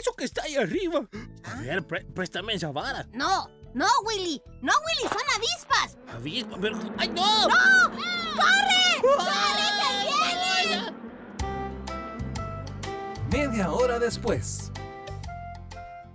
Eso 0.00 0.12
que 0.16 0.24
está 0.24 0.42
ahí 0.42 0.56
arriba. 0.56 1.00
A 1.44 1.54
ver, 1.60 1.82
pré- 1.86 2.04
préstame 2.14 2.54
esa 2.54 2.70
vara. 2.70 3.06
No, 3.12 3.48
no, 3.74 3.86
Willy. 4.04 4.42
No, 4.60 4.72
Willy, 4.86 5.08
son 5.08 5.22
avispas. 5.34 5.96
Avispa, 6.14 6.56
pero... 6.60 6.78
¡Ay, 6.98 7.08
no! 7.08 7.48
¡No! 7.48 7.90
¡Corre! 7.90 9.00
¡Corre, 9.00 9.68
que 9.78 9.88
vienen! 10.06 10.47
Media 13.30 13.70
hora 13.70 13.98
después. 13.98 14.72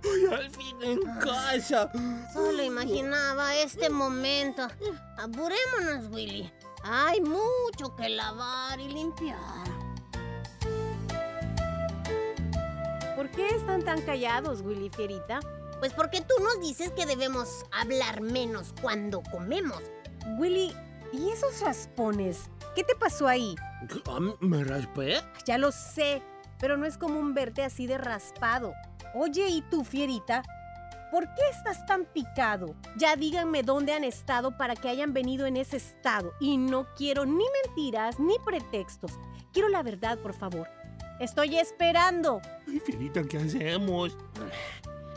Ay, 0.02 0.34
al 0.34 0.50
fin 0.50 0.82
en 0.82 1.00
casa. 1.20 1.90
Solo 2.32 2.62
imaginaba 2.62 3.54
este 3.56 3.88
momento. 3.88 4.66
Apurémonos, 5.16 6.10
Willy. 6.10 6.52
Hay 6.82 7.20
mucho 7.20 7.94
que 7.96 8.08
lavar 8.08 8.80
y 8.80 8.88
limpiar. 8.88 9.64
¿Por 13.16 13.30
qué 13.30 13.48
están 13.48 13.82
tan 13.84 14.02
callados, 14.02 14.60
Willy 14.62 14.90
Fierita? 14.90 15.40
Pues 15.78 15.92
porque 15.92 16.20
tú 16.20 16.34
nos 16.42 16.60
dices 16.60 16.90
que 16.90 17.06
debemos 17.06 17.64
hablar 17.70 18.20
menos 18.20 18.74
cuando 18.82 19.22
comemos. 19.30 19.82
Willy, 20.38 20.76
¿y 21.12 21.30
esos 21.30 21.60
raspones? 21.60 22.50
¿Qué 22.74 22.82
te 22.82 22.94
pasó 22.96 23.28
ahí? 23.28 23.54
Ah, 24.06 24.18
¿Me 24.40 24.64
raspé? 24.64 25.22
Ya 25.46 25.58
lo 25.58 25.70
sé, 25.70 26.22
pero 26.64 26.78
no 26.78 26.86
es 26.86 26.96
común 26.96 27.34
verte 27.34 27.62
así 27.62 27.86
de 27.86 27.98
raspado. 27.98 28.72
Oye, 29.12 29.46
¿y 29.48 29.60
tú, 29.60 29.84
Fierita? 29.84 30.42
¿Por 31.10 31.24
qué 31.34 31.42
estás 31.52 31.84
tan 31.84 32.06
picado? 32.06 32.74
Ya 32.96 33.16
díganme 33.16 33.62
dónde 33.62 33.92
han 33.92 34.02
estado 34.02 34.56
para 34.56 34.74
que 34.74 34.88
hayan 34.88 35.12
venido 35.12 35.44
en 35.44 35.58
ese 35.58 35.76
estado. 35.76 36.32
Y 36.40 36.56
no 36.56 36.86
quiero 36.96 37.26
ni 37.26 37.44
mentiras 37.66 38.18
ni 38.18 38.38
pretextos. 38.46 39.12
Quiero 39.52 39.68
la 39.68 39.82
verdad, 39.82 40.18
por 40.20 40.32
favor. 40.32 40.66
Estoy 41.20 41.58
esperando. 41.58 42.40
Ay, 42.66 42.80
Fierita, 42.80 43.22
¿qué 43.24 43.36
hacemos? 43.36 44.16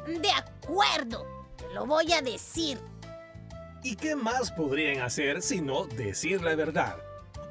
De 0.06 0.32
acuerdo, 0.32 1.26
te 1.56 1.74
lo 1.74 1.86
voy 1.86 2.12
a 2.12 2.22
decir. 2.22 2.78
¿Y 3.84 3.96
qué 3.96 4.18
más 4.18 4.52
podrían 4.52 5.00
hacer 5.00 5.42
sino 5.42 5.86
decir 5.86 6.42
la 6.42 6.56
verdad? 6.56 6.98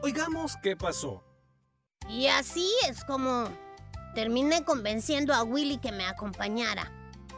Oigamos 0.02 0.54
qué 0.62 0.76
pasó. 0.76 1.24
Y 2.10 2.26
así 2.26 2.70
es 2.86 3.02
como 3.02 3.48
terminé 4.16 4.64
convenciendo 4.64 5.34
a 5.34 5.44
Willy 5.44 5.76
que 5.76 5.92
me 5.92 6.06
acompañara. 6.06 6.90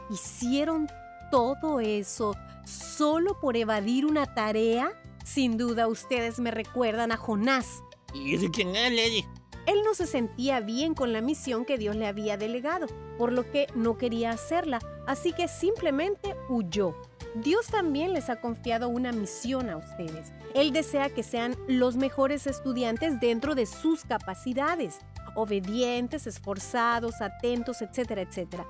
¿Hicieron 0.09 0.87
todo 1.29 1.81
eso 1.81 2.37
solo 2.65 3.37
por 3.41 3.57
evadir 3.57 4.05
una 4.05 4.33
tarea? 4.33 4.93
Sin 5.25 5.57
duda 5.57 5.89
ustedes 5.89 6.39
me 6.39 6.51
recuerdan 6.51 7.11
a 7.11 7.17
Jonás. 7.17 7.83
¿Y 8.13 8.33
ese 8.33 8.49
quién 8.49 8.73
es, 8.77 8.93
Lady? 8.93 9.25
Él 9.65 9.81
no 9.83 9.93
se 9.93 10.07
sentía 10.07 10.61
bien 10.61 10.93
con 10.93 11.11
la 11.11 11.19
misión 11.19 11.65
que 11.65 11.77
Dios 11.77 11.97
le 11.97 12.07
había 12.07 12.37
delegado, 12.37 12.87
por 13.17 13.33
lo 13.33 13.51
que 13.51 13.67
no 13.75 13.97
quería 13.97 14.31
hacerla, 14.31 14.79
así 15.05 15.33
que 15.33 15.49
simplemente 15.49 16.33
huyó. 16.47 16.95
Dios 17.35 17.67
también 17.67 18.13
les 18.13 18.29
ha 18.29 18.39
confiado 18.39 18.87
una 18.87 19.11
misión 19.11 19.69
a 19.69 19.77
ustedes. 19.77 20.31
Él 20.55 20.71
desea 20.71 21.09
que 21.09 21.23
sean 21.23 21.55
los 21.67 21.97
mejores 21.97 22.47
estudiantes 22.47 23.19
dentro 23.19 23.53
de 23.53 23.65
sus 23.65 24.05
capacidades, 24.05 24.99
obedientes, 25.39 26.27
esforzados, 26.27 27.21
atentos, 27.21 27.81
etcétera, 27.81 28.21
etcétera. 28.21 28.67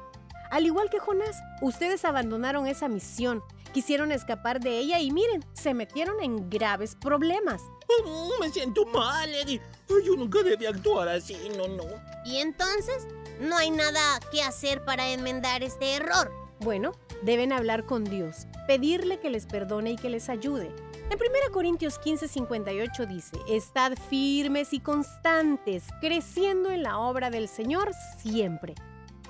Al 0.51 0.65
igual 0.65 0.89
que 0.89 0.99
Jonás, 0.99 1.37
ustedes 1.61 2.05
abandonaron 2.05 2.65
esa 2.65 2.87
misión, 2.87 3.43
quisieron 3.71 4.11
escapar 4.11 4.59
de 4.59 4.79
ella 4.79 4.99
y 4.99 5.11
miren, 5.11 5.45
se 5.53 5.73
metieron 5.73 6.21
en 6.21 6.49
graves 6.49 6.95
problemas. 6.95 7.61
Oh, 8.05 8.31
me 8.39 8.49
siento 8.49 8.85
mal, 8.87 9.29
Eddie. 9.33 9.61
Yo 9.87 10.15
nunca 10.15 10.41
debía 10.41 10.69
actuar 10.69 11.07
así, 11.09 11.37
no, 11.55 11.67
no. 11.67 11.83
Y 12.25 12.37
entonces, 12.37 13.07
no 13.39 13.57
hay 13.57 13.71
nada 13.71 14.19
que 14.31 14.41
hacer 14.41 14.83
para 14.85 15.09
enmendar 15.09 15.63
este 15.63 15.95
error. 15.95 16.31
Bueno, 16.59 16.93
deben 17.21 17.53
hablar 17.53 17.85
con 17.85 18.03
Dios, 18.03 18.47
pedirle 18.67 19.19
que 19.19 19.29
les 19.29 19.45
perdone 19.45 19.91
y 19.91 19.95
que 19.95 20.09
les 20.09 20.29
ayude. 20.29 20.71
En 21.09 21.17
1 21.17 21.51
Corintios 21.51 21.97
15, 21.97 22.27
58 22.27 23.07
dice, 23.07 23.37
Estad 23.47 23.93
firmes 24.09 24.73
y 24.73 24.79
constantes, 24.79 25.85
creciendo 26.01 26.69
en 26.69 26.83
la 26.83 26.99
obra 26.99 27.31
del 27.31 27.47
Señor 27.47 27.91
siempre. 28.19 28.75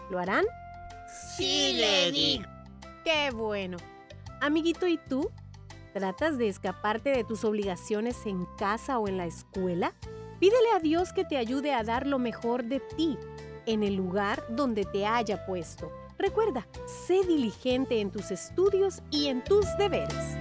¿Lo 0.09 0.19
harán? 0.19 0.43
Sí, 1.37 1.79
Lady. 1.79 2.41
¡Qué 3.05 3.31
bueno! 3.31 3.77
Amiguito, 4.41 4.87
¿y 4.87 4.97
tú? 4.97 5.31
¿Tratas 5.93 6.37
de 6.37 6.49
escaparte 6.49 7.11
de 7.11 7.23
tus 7.23 7.45
obligaciones 7.45 8.25
en 8.25 8.45
casa 8.57 8.99
o 8.99 9.07
en 9.07 9.15
la 9.15 9.25
escuela? 9.25 9.93
Pídele 10.41 10.71
a 10.75 10.79
Dios 10.79 11.13
que 11.13 11.23
te 11.23 11.37
ayude 11.37 11.73
a 11.73 11.83
dar 11.83 12.05
lo 12.07 12.19
mejor 12.19 12.65
de 12.65 12.81
ti 12.81 13.17
en 13.65 13.83
el 13.83 13.95
lugar 13.95 14.43
donde 14.49 14.83
te 14.83 15.05
haya 15.05 15.45
puesto. 15.45 15.89
Recuerda, 16.17 16.67
sé 17.07 17.25
diligente 17.25 18.01
en 18.01 18.11
tus 18.11 18.31
estudios 18.31 19.01
y 19.11 19.27
en 19.27 19.41
tus 19.45 19.65
deberes. 19.77 20.37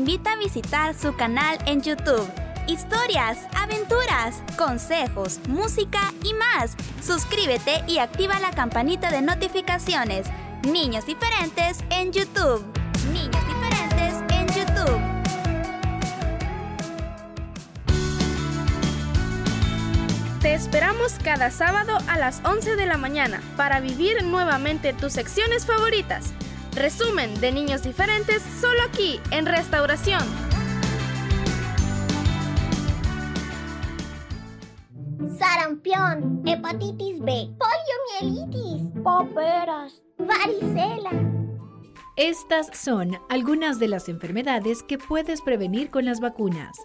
Invita 0.00 0.32
a 0.32 0.36
visitar 0.36 0.94
su 0.94 1.14
canal 1.14 1.58
en 1.66 1.82
YouTube. 1.82 2.26
Historias, 2.66 3.36
aventuras, 3.54 4.42
consejos, 4.56 5.40
música 5.46 6.00
y 6.24 6.32
más. 6.32 6.74
Suscríbete 7.02 7.84
y 7.86 7.98
activa 7.98 8.40
la 8.40 8.50
campanita 8.50 9.10
de 9.10 9.20
notificaciones. 9.20 10.26
Niños 10.62 11.04
Diferentes 11.04 11.84
en 11.90 12.12
YouTube. 12.12 12.64
Niños 13.12 13.44
Diferentes 13.46 14.24
en 14.30 14.46
YouTube. 14.56 15.00
Te 20.40 20.54
esperamos 20.54 21.12
cada 21.22 21.50
sábado 21.50 21.98
a 22.08 22.16
las 22.16 22.40
11 22.46 22.76
de 22.76 22.86
la 22.86 22.96
mañana 22.96 23.42
para 23.58 23.80
vivir 23.80 24.24
nuevamente 24.24 24.94
tus 24.94 25.12
secciones 25.12 25.66
favoritas. 25.66 26.32
Resumen 26.74 27.34
de 27.40 27.50
niños 27.50 27.82
diferentes 27.82 28.42
solo 28.60 28.78
aquí 28.88 29.20
en 29.32 29.44
Restauración. 29.44 30.22
Sarampión, 35.36 36.42
hepatitis 36.46 37.18
B, 37.20 37.50
poliomielitis, 37.58 38.88
paperas, 39.02 40.00
varicela. 40.16 41.10
Estas 42.16 42.68
son 42.72 43.18
algunas 43.28 43.80
de 43.80 43.88
las 43.88 44.08
enfermedades 44.08 44.84
que 44.84 44.96
puedes 44.96 45.40
prevenir 45.42 45.90
con 45.90 46.04
las 46.04 46.20
vacunas. 46.20 46.78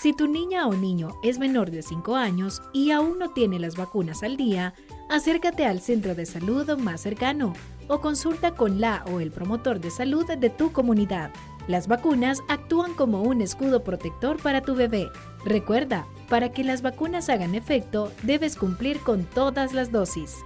Si 0.00 0.12
tu 0.12 0.28
niña 0.28 0.68
o 0.68 0.74
niño 0.74 1.18
es 1.24 1.40
menor 1.40 1.72
de 1.72 1.82
5 1.82 2.14
años 2.14 2.62
y 2.72 2.92
aún 2.92 3.18
no 3.18 3.30
tiene 3.30 3.58
las 3.58 3.76
vacunas 3.76 4.22
al 4.22 4.36
día, 4.36 4.72
acércate 5.10 5.66
al 5.66 5.80
centro 5.80 6.14
de 6.14 6.24
salud 6.24 6.70
más 6.78 7.00
cercano 7.00 7.52
o 7.88 8.00
consulta 8.00 8.54
con 8.54 8.80
la 8.80 9.04
o 9.10 9.18
el 9.18 9.32
promotor 9.32 9.80
de 9.80 9.90
salud 9.90 10.24
de 10.24 10.50
tu 10.50 10.70
comunidad. 10.70 11.32
Las 11.66 11.88
vacunas 11.88 12.42
actúan 12.48 12.94
como 12.94 13.22
un 13.22 13.42
escudo 13.42 13.82
protector 13.82 14.40
para 14.40 14.62
tu 14.62 14.76
bebé. 14.76 15.08
Recuerda, 15.44 16.06
para 16.28 16.52
que 16.52 16.62
las 16.62 16.80
vacunas 16.80 17.28
hagan 17.28 17.56
efecto, 17.56 18.12
debes 18.22 18.54
cumplir 18.54 19.00
con 19.00 19.24
todas 19.24 19.72
las 19.72 19.90
dosis. 19.90 20.36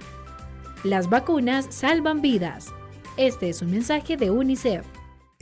Las 0.83 1.11
vacunas 1.11 1.67
salvan 1.69 2.21
vidas. 2.21 2.73
Este 3.17 3.49
es 3.49 3.61
un 3.61 3.69
mensaje 3.69 4.17
de 4.17 4.31
UNICEF. 4.31 4.83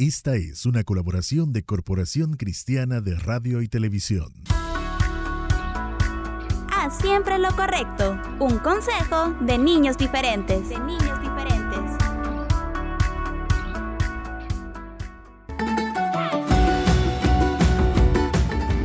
Esta 0.01 0.33
es 0.33 0.65
una 0.65 0.83
colaboración 0.83 1.53
de 1.53 1.61
Corporación 1.61 2.35
Cristiana 2.35 3.01
de 3.01 3.13
Radio 3.13 3.61
y 3.61 3.67
Televisión. 3.67 4.33
Haz 6.75 6.97
siempre 6.97 7.37
lo 7.37 7.55
correcto. 7.55 8.19
Un 8.39 8.57
consejo 8.57 9.35
de 9.41 9.59
niños 9.59 9.99
diferentes. 9.99 10.69
De 10.69 10.79
niños 10.79 11.21
diferentes. 11.21 11.79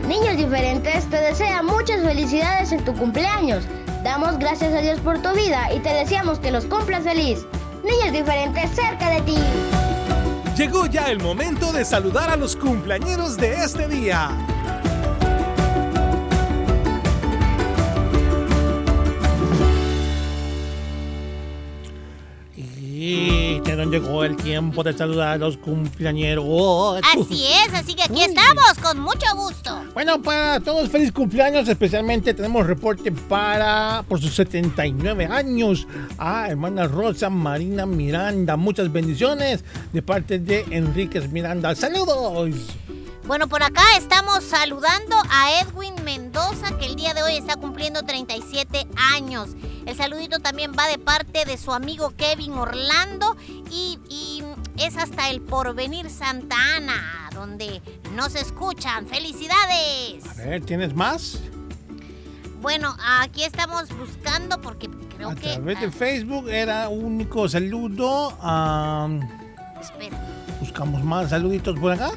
Niños 0.06 0.36
diferentes 0.36 1.08
te 1.08 1.16
desea 1.16 1.62
muchas 1.62 2.02
felicidades 2.02 2.72
en 2.72 2.84
tu 2.84 2.92
cumpleaños. 2.92 3.64
Damos 4.04 4.38
gracias 4.38 4.74
a 4.74 4.82
Dios 4.82 5.00
por 5.00 5.22
tu 5.22 5.34
vida 5.34 5.72
y 5.72 5.80
te 5.80 5.94
deseamos 5.94 6.38
que 6.40 6.50
los 6.50 6.66
cumplas 6.66 7.04
feliz. 7.04 7.46
Niños 7.82 8.12
diferentes 8.12 8.70
cerca 8.72 9.08
de 9.08 9.22
ti. 9.22 9.38
Llegó 10.56 10.86
ya 10.86 11.10
el 11.10 11.20
momento 11.20 11.70
de 11.70 11.84
saludar 11.84 12.30
a 12.30 12.36
los 12.36 12.56
cumpleañeros 12.56 13.36
de 13.36 13.62
este 13.62 13.86
día. 13.88 14.55
Llegó 23.90 24.24
el 24.24 24.36
tiempo 24.36 24.82
de 24.82 24.92
saludar 24.92 25.28
a 25.28 25.36
los 25.38 25.56
cumpleañeros. 25.56 27.00
Así 27.14 27.46
es, 27.46 27.72
así 27.72 27.94
que 27.94 28.02
aquí 28.02 28.22
estamos 28.22 28.78
con 28.82 29.00
mucho 29.00 29.26
gusto. 29.36 29.84
Bueno, 29.94 30.20
para 30.20 30.60
todos, 30.60 30.88
feliz 30.88 31.12
cumpleaños. 31.12 31.68
Especialmente 31.68 32.34
tenemos 32.34 32.66
reporte 32.66 33.12
para, 33.12 34.04
por 34.08 34.20
sus 34.20 34.34
79 34.34 35.26
años, 35.26 35.86
a 36.18 36.48
hermana 36.48 36.86
Rosa 36.88 37.30
Marina 37.30 37.86
Miranda. 37.86 38.56
Muchas 38.56 38.92
bendiciones 38.92 39.64
de 39.92 40.02
parte 40.02 40.38
de 40.38 40.66
Enríquez 40.70 41.30
Miranda. 41.30 41.74
¡Saludos! 41.74 42.54
Bueno, 43.26 43.48
por 43.48 43.62
acá 43.62 43.82
estamos 43.98 44.44
saludando 44.44 45.16
a 45.30 45.60
Edwin 45.60 45.94
Mendoza, 46.04 46.78
que 46.78 46.86
el 46.86 46.94
día 46.94 47.12
de 47.12 47.22
hoy 47.24 47.36
está 47.36 47.56
cumpliendo 47.56 48.02
37 48.04 48.86
años. 49.14 49.48
El 49.84 49.96
saludito 49.96 50.38
también 50.38 50.72
va 50.78 50.86
de 50.86 50.98
parte 50.98 51.44
de 51.44 51.56
su 51.58 51.72
amigo 51.72 52.12
Kevin 52.16 52.52
Orlando 52.52 53.36
y, 53.70 53.98
y 54.08 54.44
es 54.78 54.96
hasta 54.96 55.28
el 55.30 55.40
Porvenir 55.40 56.08
Santa 56.08 56.54
Ana, 56.76 57.28
donde 57.34 57.82
nos 58.14 58.36
escuchan. 58.36 59.08
¡Felicidades! 59.08 60.24
A 60.30 60.34
ver, 60.44 60.64
¿tienes 60.64 60.94
más? 60.94 61.40
Bueno, 62.60 62.96
aquí 63.20 63.42
estamos 63.42 63.88
buscando 63.98 64.60
porque 64.60 64.88
creo 65.16 65.30
A 65.30 65.34
que... 65.34 65.52
través 65.54 65.80
de 65.80 65.90
Facebook 65.90 66.48
era 66.48 66.88
único 66.88 67.48
saludo. 67.48 68.36
ah, 68.40 69.08
Espera, 69.80 70.16
buscamos 70.60 71.02
más 71.02 71.30
saluditos 71.30 71.76
por 71.80 71.90
acá. 71.90 72.12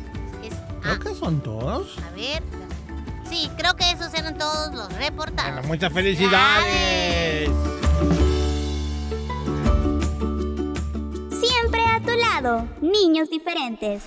Creo 0.82 0.94
ah, 0.94 1.00
que 1.00 1.16
son 1.16 1.42
todos. 1.42 1.98
a 2.00 2.12
ver. 2.16 2.44
Sí, 3.30 3.50
creo 3.58 3.76
que 3.76 3.92
esos 3.92 4.14
eran 4.14 4.38
todos 4.38 4.74
los 4.74 4.92
reportados. 4.94 5.52
Bueno, 5.54 5.68
muchas 5.68 5.94
felicidades. 5.94 7.50
Siempre 11.30 11.82
a 11.86 12.02
tu 12.02 12.12
lado, 12.12 12.68
niños 12.82 13.30
diferentes. 13.30 14.04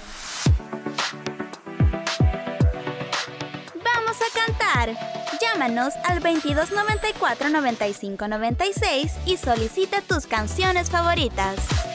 Vamos 3.84 4.16
a 4.16 4.46
cantar. 4.46 4.96
Llámanos 5.40 5.94
al 6.04 6.20
2294 6.20 7.50
95 7.50 8.28
96 8.28 9.12
y 9.26 9.36
solicita 9.36 10.00
tus 10.02 10.26
canciones 10.26 10.90
favoritas. 10.90 11.91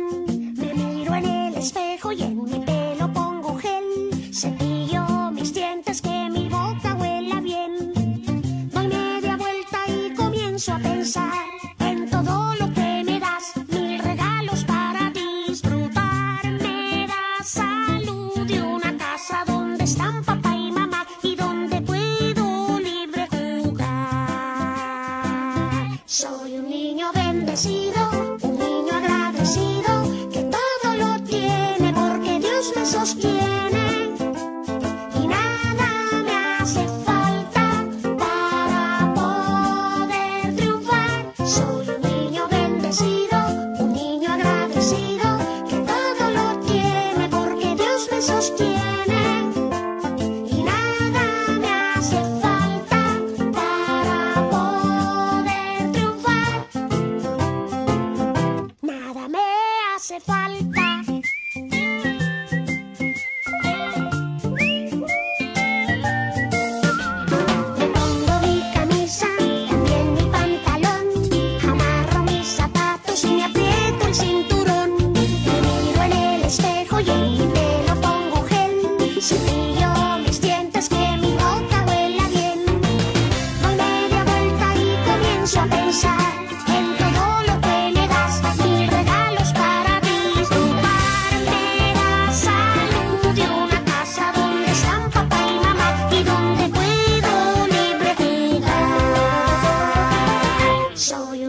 corazón. 0.00 0.54
Me 0.56 0.74
miro 0.74 1.14
en 1.14 1.24
el 1.24 1.54
espejo 1.54 2.12
y 2.12 2.22
en 2.22 2.42
mi 2.42 2.59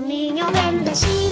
niño 0.08 0.46
bendecido. 0.52 1.31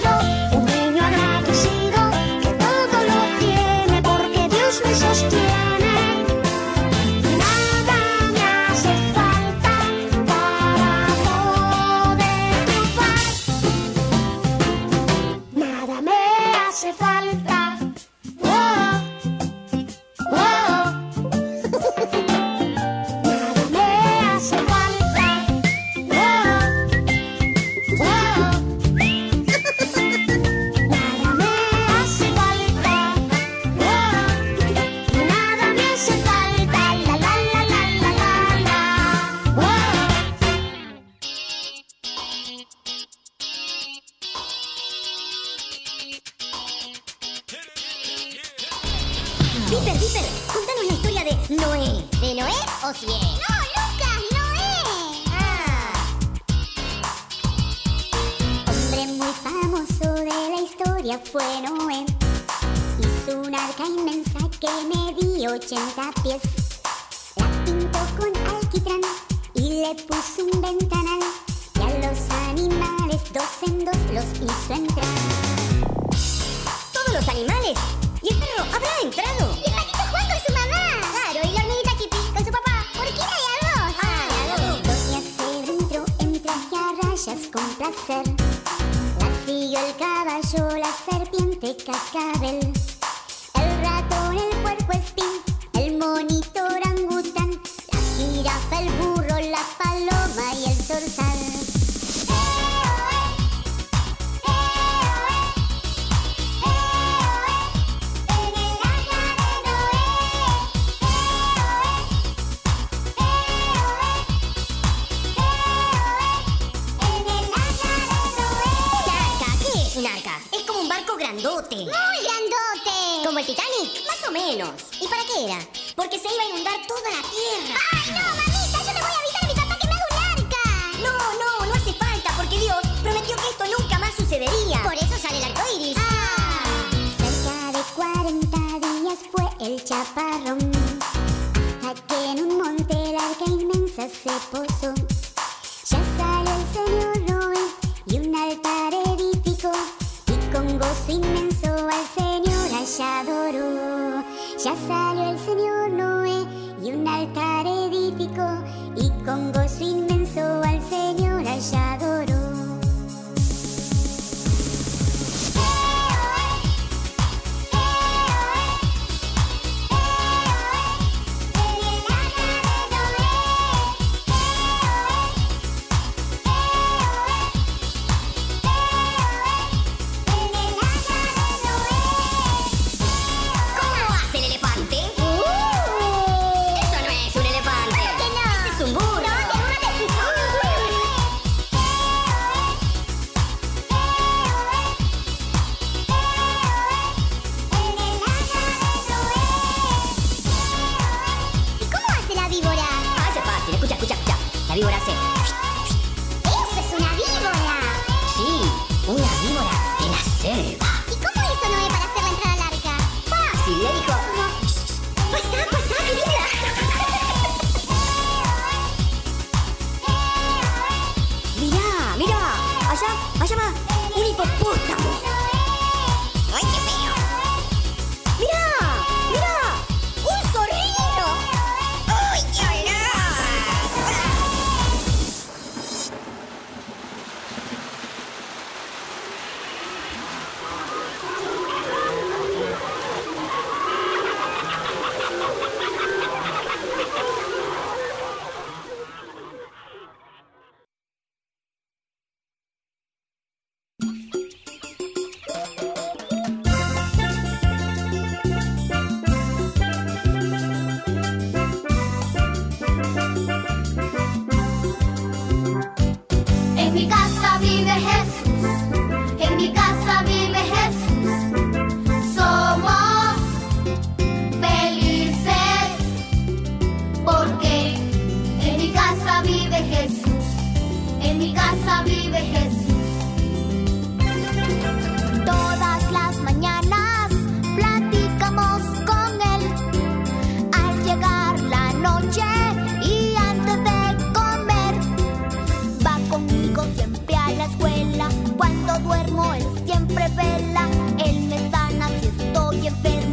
La 204.80 204.86
víbora 204.86 205.19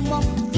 enfermo. 0.07 0.56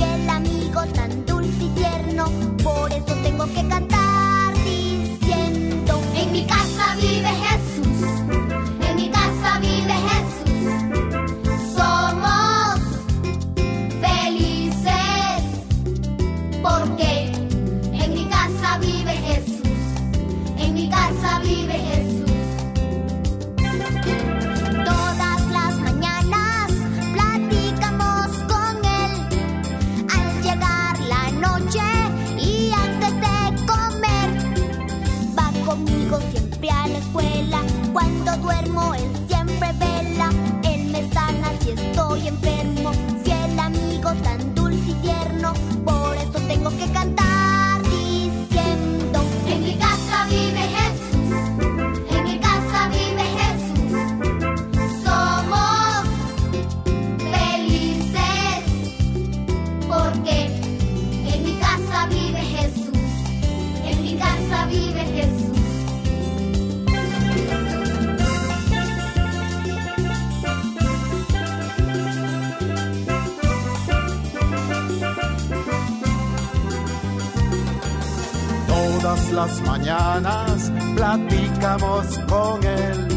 Las 79.40 79.62
mañanas 79.62 80.70
platicamos 80.96 82.06
con 82.28 82.62
él. 82.62 83.08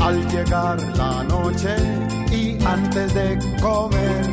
Al 0.00 0.16
llegar 0.32 0.78
la 0.96 1.22
noche 1.24 1.74
y 2.30 2.42
antes 2.64 3.12
de 3.12 3.28
comer. 3.60 4.24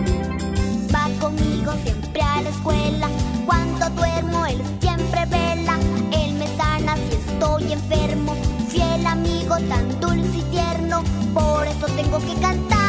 Va 0.93 1.05
conmigo 1.19 1.73
siempre 1.83 2.21
a 2.21 2.41
la 2.43 2.49
escuela. 2.49 3.07
Cuando 3.45 3.89
duermo, 3.89 4.45
él 4.45 4.61
siempre 4.79 5.25
vela. 5.25 5.75
Él 6.21 6.33
me 6.35 6.47
sana 6.55 6.95
si 6.95 7.13
estoy 7.21 7.73
enfermo. 7.73 8.33
Fiel 8.69 9.05
amigo, 9.05 9.55
tan 9.71 9.85
dulce 9.99 10.37
y 10.37 10.43
tierno. 10.55 11.03
Por 11.33 11.67
eso 11.67 11.87
tengo 11.97 12.19
que 12.19 12.35
cantar 12.39 12.80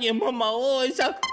regañes, 0.00 0.14
mamá 0.14 0.50
Osa. 0.52 1.06
El 1.08 1.29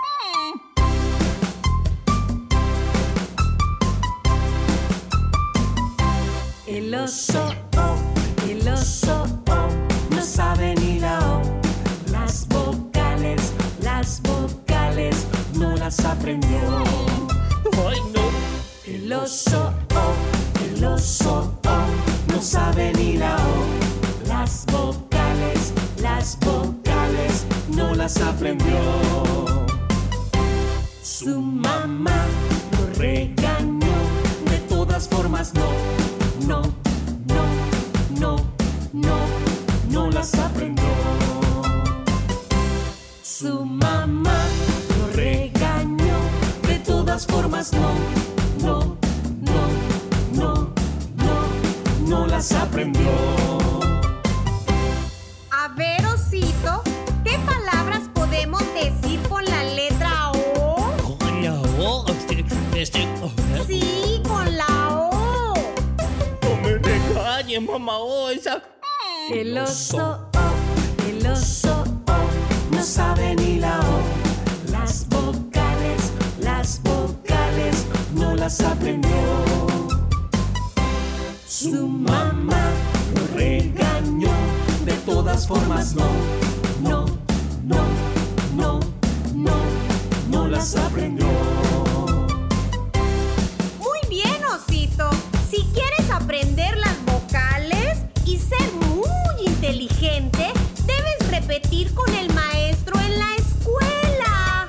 Osa. 68.38 68.62
El 69.32 69.58
oso, 69.58 70.30
oh, 70.36 71.06
el 71.10 71.26
oso, 71.26 71.84
oh, 72.08 72.76
no 72.76 72.84
sabe 72.84 73.36
ni 73.36 73.60
la 73.60 73.80
O. 73.80 74.72
Las 74.72 75.08
vocales, 75.10 76.12
las 76.40 76.82
vocales, 76.84 77.86
no 78.14 78.36
las 78.36 78.62
aprendió. 78.62 79.12
Su 81.48 81.88
mamá 81.88 82.70
lo 83.16 83.36
regañó, 83.36 84.32
de 84.86 84.94
todas 85.06 85.48
formas 85.48 85.96
no, 85.96 86.08
no, 86.82 87.06
no, 87.64 87.84
no, 88.56 88.80
no, 89.34 89.56
no 90.30 90.48
las 90.48 90.76
aprendió. 90.76 91.28
Muy 93.80 94.00
bien, 94.10 94.38
osito. 94.46 95.10
Si 95.50 95.64
quieres 95.74 96.10
aprender 96.12 96.78
con 101.96 102.14
el 102.14 102.32
maestro 102.34 103.00
en 103.00 103.18
la 103.18 103.36
escuela. 103.36 104.66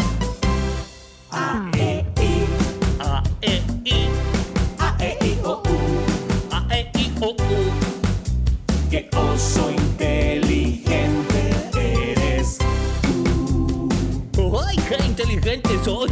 A, 1.30 1.70
E, 1.76 2.04
I, 2.18 2.46
A, 3.00 3.22
E, 3.42 3.62
I, 3.84 4.08
A, 4.78 4.96
E, 4.98 5.18
I, 5.22 5.38
O, 5.44 5.62
U. 5.62 5.78
A, 6.50 6.66
E, 6.74 6.90
I, 6.94 7.12
O, 7.20 7.30
U. 7.32 7.36
Qué 8.90 9.10
oso 9.14 9.70
inteligente 9.70 10.32
eres. 11.84 12.58
¡Ay, 14.66 14.76
qué 14.88 15.04
inteligente 15.04 15.68
soy! 15.84 16.10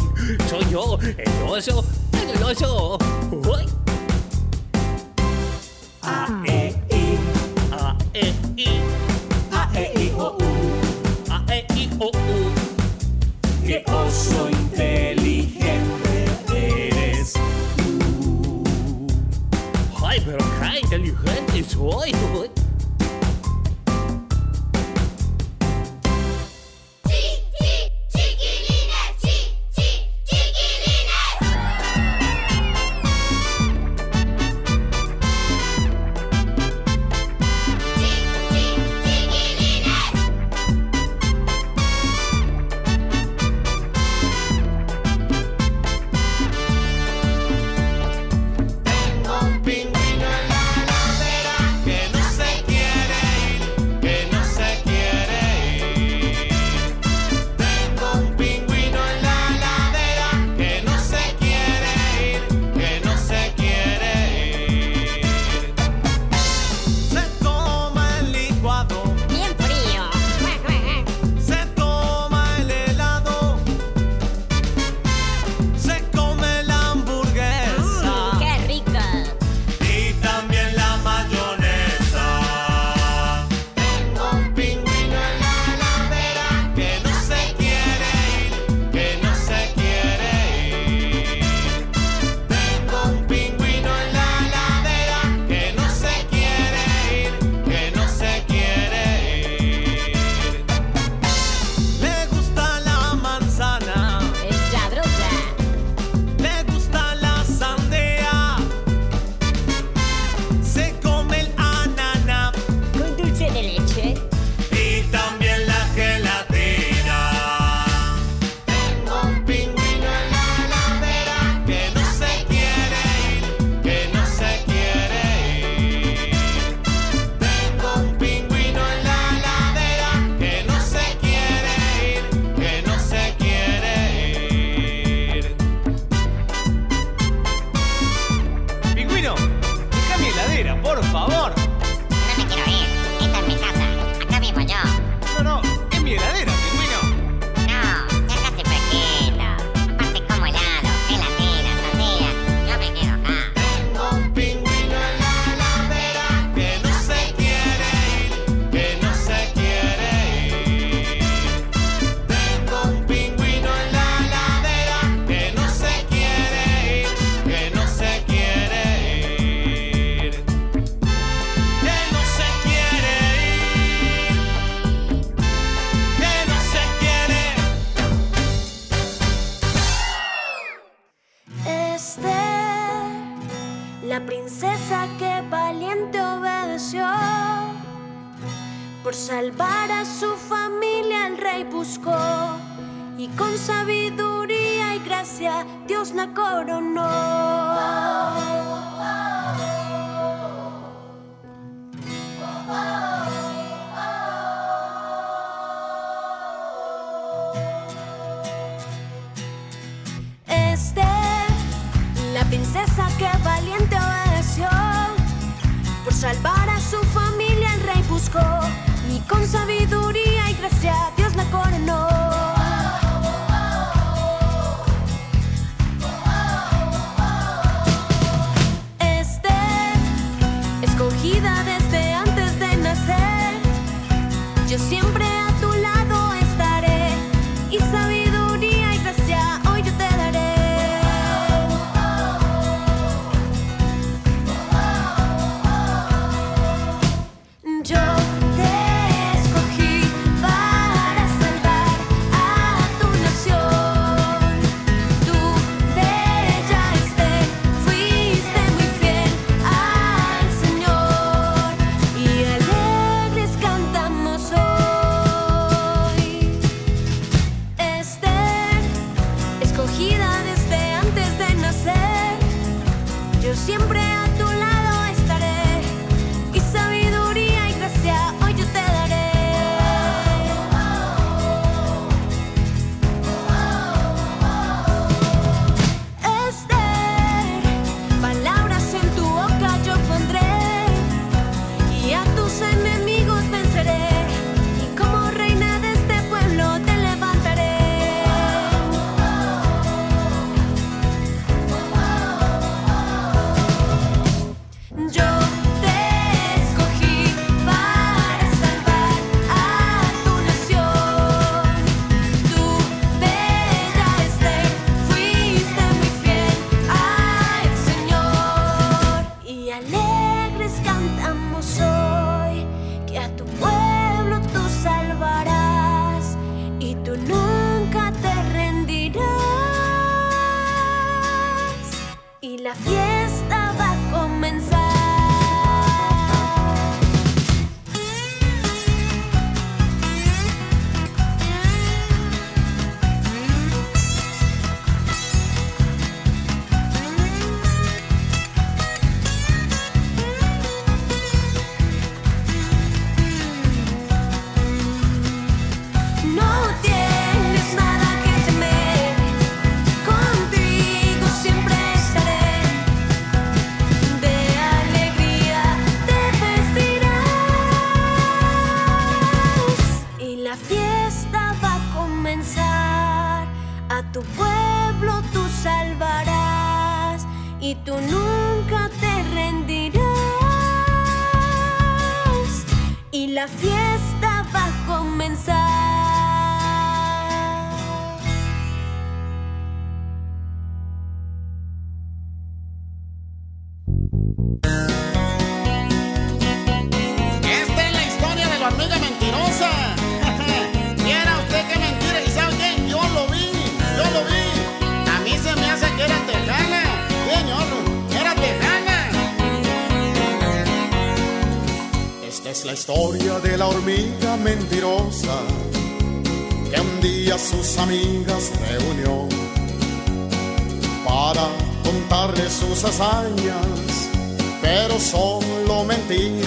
Soy 0.50 0.70
yo, 0.70 0.98
el 1.00 1.42
oso, 1.48 1.84
el 2.12 2.42
oso. 2.42 2.98
¡Ay! 3.56 3.66
A, 6.02 6.42
E, 6.46 6.74
I, 6.90 7.18
A, 7.72 7.96
E, 8.12 8.34
I, 8.56 8.85
Qué 13.76 13.84
oso 13.92 14.48
inteligente 14.48 15.68
eres. 16.88 17.34
¡Ay, 20.02 20.22
pero 20.24 20.38
qué 20.38 20.80
inteligente 20.80 21.62
soy! 21.68 22.12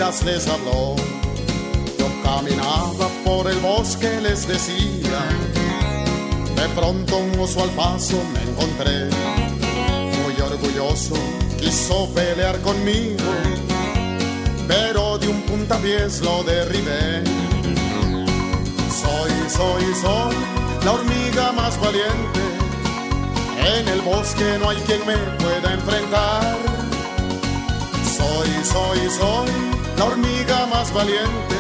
les 0.10 0.48
habló. 0.48 0.96
Yo 2.00 2.08
caminaba 2.24 3.08
por 3.24 3.48
el 3.48 3.60
bosque, 3.60 4.10
les 4.22 4.48
decía. 4.48 5.20
De 6.56 6.68
pronto 6.76 7.18
un 7.18 7.40
oso 7.40 7.62
al 7.62 7.70
paso 7.70 8.18
me 8.34 8.42
encontré. 8.42 9.08
Muy 10.20 10.34
orgulloso, 10.42 11.16
quiso 11.60 12.10
pelear 12.16 12.60
conmigo. 12.62 13.24
Pero 14.68 15.20
de 15.20 15.28
un 15.28 15.42
puntapiés 15.44 16.22
lo 16.22 16.44
derribé. 16.44 17.24
Soy, 19.02 19.32
soy, 19.48 19.84
soy 20.02 20.36
la 20.86 20.92
hormiga 20.94 21.52
más 21.52 21.80
valiente. 21.80 22.42
En 23.78 23.88
el 23.88 24.02
bosque 24.02 24.58
no 24.60 24.70
hay 24.70 24.78
quien 24.88 25.06
me 25.06 25.16
pueda 25.38 25.74
enfrentar 25.74 26.79
soy, 28.30 28.50
soy, 28.64 29.10
soy 29.10 29.50
la 29.98 30.06
hormiga 30.06 30.68
más 30.68 30.94
valiente. 30.94 31.56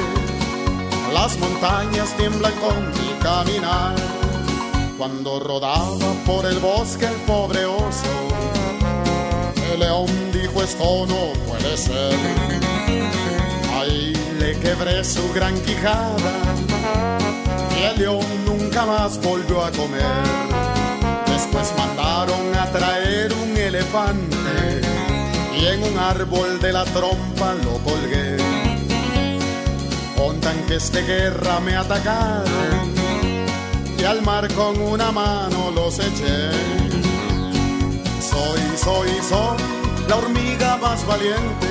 Las 1.11 1.35
montañas 1.39 2.15
tiemblan 2.15 2.53
con 2.59 2.89
mi 2.91 3.09
caminar. 3.23 3.95
Cuando 4.97 5.39
rodaba 5.39 6.13
por 6.27 6.45
el 6.45 6.59
bosque 6.59 7.07
el 7.07 7.15
pobre 7.25 7.65
oso, 7.65 8.13
el 9.73 9.79
león 9.79 10.09
dijo 10.31 10.61
esto 10.61 11.07
no 11.07 11.33
puede 11.47 11.75
ser. 11.75 12.13
Ahí 13.75 14.13
le 14.39 14.59
quebré 14.59 15.03
su 15.03 15.33
gran 15.33 15.59
quijada 15.61 16.33
y 17.79 17.83
el 17.83 17.99
león 17.99 18.45
nunca 18.45 18.85
más 18.85 19.19
volvió 19.21 19.65
a 19.65 19.71
comer. 19.71 20.23
Después 21.25 21.73
mandaron 21.77 22.55
a 22.55 22.65
traer 22.71 23.33
un 23.33 23.57
elefante 23.57 24.48
y 25.59 25.65
en 25.65 25.83
un 25.83 25.97
árbol 25.97 26.59
de 26.59 26.71
la 26.71 26.85
trompa 26.85 27.53
lo 27.63 27.77
colgué. 27.79 28.37
Con 30.15 30.39
tanques 30.39 30.91
de 30.91 31.01
guerra 31.03 31.59
me 31.59 31.75
atacaron 31.75 32.93
y 33.97 34.03
al 34.03 34.21
mar 34.21 34.47
con 34.53 34.79
una 34.81 35.11
mano 35.11 35.71
los 35.71 35.99
eché. 35.99 36.51
Soy, 38.21 38.61
soy, 38.77 39.09
soy 39.27 39.57
la 40.07 40.15
hormiga 40.15 40.77
más 40.77 41.05
valiente. 41.05 41.67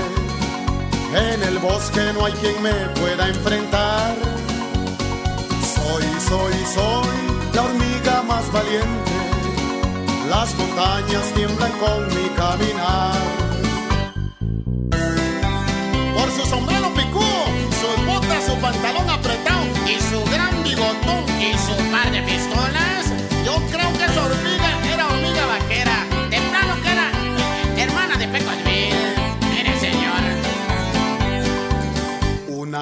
En 1.14 1.42
el 1.42 1.58
bosque 1.58 2.12
no 2.12 2.26
hay 2.26 2.32
quien 2.34 2.62
me 2.62 2.74
pueda 3.00 3.28
enfrentar. 3.28 4.14
Soy, 5.74 6.04
soy, 6.28 6.52
soy 6.74 7.16
la 7.54 7.62
hormiga 7.62 8.22
más 8.22 8.52
valiente. 8.52 9.12
Las 10.28 10.54
montañas 10.56 11.32
tiemblan 11.34 11.72
con 11.78 12.06
mi 12.08 12.28
caminar. 12.36 13.47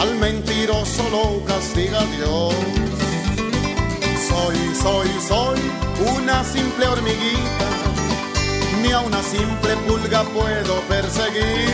Al 0.00 0.14
mentiroso 0.16 1.02
lo 1.10 1.44
castiga 1.44 2.04
Dios. 2.16 2.54
Soy, 4.28 4.56
soy, 4.82 5.08
soy 5.26 5.58
una 6.16 6.44
simple 6.44 6.86
hormiguita. 6.86 7.68
Ni 8.82 8.92
a 8.92 9.00
una 9.00 9.22
simple 9.22 9.74
pulga 9.86 10.22
puedo 10.22 10.80
perseguir. 10.88 11.70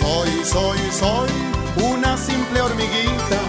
Soy, 0.00 0.30
soy, 0.44 0.78
soy 0.92 1.30
una 1.92 2.16
simple 2.16 2.60
hormiguita. 2.60 3.40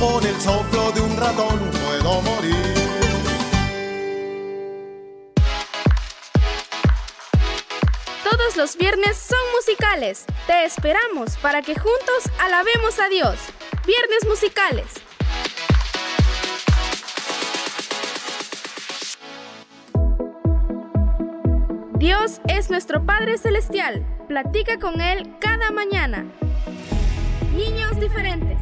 Con 0.00 0.24
el 0.26 0.40
soplo 0.40 0.92
de 0.92 1.00
un 1.02 1.16
ratón 1.16 1.58
puedo 1.84 2.22
morir. 2.22 2.81
Los 8.62 8.76
viernes 8.76 9.16
son 9.16 9.40
musicales. 9.56 10.24
Te 10.46 10.64
esperamos 10.64 11.36
para 11.38 11.62
que 11.62 11.74
juntos 11.74 12.30
alabemos 12.38 13.00
a 13.00 13.08
Dios. 13.08 13.36
Viernes 13.84 14.24
musicales. 14.28 14.86
Dios 21.94 22.40
es 22.46 22.70
nuestro 22.70 23.04
Padre 23.04 23.36
Celestial. 23.36 24.06
Platica 24.28 24.78
con 24.78 25.00
Él 25.00 25.34
cada 25.40 25.72
mañana. 25.72 26.24
Niños 27.56 27.98
diferentes. 27.98 28.58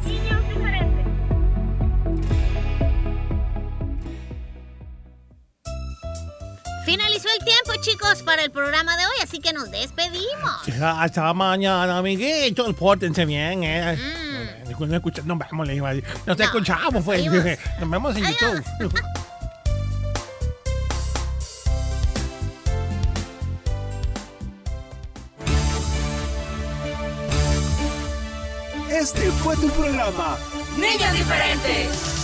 Finalizó 6.91 7.29
el 7.39 7.45
tiempo, 7.45 7.71
chicos, 7.81 8.21
para 8.21 8.43
el 8.43 8.51
programa 8.51 8.97
de 8.97 9.05
hoy, 9.05 9.13
así 9.23 9.39
que 9.39 9.53
nos 9.53 9.71
despedimos. 9.71 10.65
Ya, 10.77 11.01
Hasta 11.01 11.31
mañana, 11.33 11.99
amiguitos. 11.99 12.75
Pórtense 12.75 13.23
bien, 13.23 13.63
¿eh? 13.63 13.97
No 14.77 14.97
escucha- 14.97 15.21
nos 15.23 15.39
vemos, 15.39 15.65
le 15.67 15.75
iba 15.75 15.87
a 15.87 15.93
decir. 15.93 16.09
Nos 16.25 16.37
escuchamos, 16.37 17.01
pues. 17.05 17.23
Nos 17.79 17.89
vemos 17.89 18.13
en 18.17 18.25
YouTube. 18.25 18.93
Este 28.89 29.31
fue 29.31 29.55
tu 29.55 29.69
programa. 29.69 30.37
Niños 30.77 31.13
diferentes. 31.13 32.20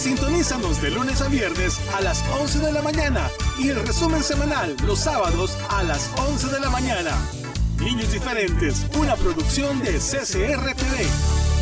Sintonízanos 0.00 0.80
de 0.80 0.90
lunes 0.92 1.20
a 1.20 1.28
viernes 1.28 1.78
a 1.94 2.00
las 2.00 2.24
11 2.40 2.60
de 2.60 2.72
la 2.72 2.80
mañana 2.80 3.28
y 3.58 3.68
el 3.68 3.86
resumen 3.86 4.22
semanal 4.22 4.74
los 4.86 5.00
sábados 5.00 5.58
a 5.68 5.82
las 5.82 6.10
11 6.16 6.48
de 6.48 6.58
la 6.58 6.70
mañana. 6.70 7.10
Niños 7.78 8.10
diferentes, 8.10 8.86
una 8.98 9.14
producción 9.14 9.78
de 9.82 9.98
CCR 9.98 10.74
TV. 10.74 11.59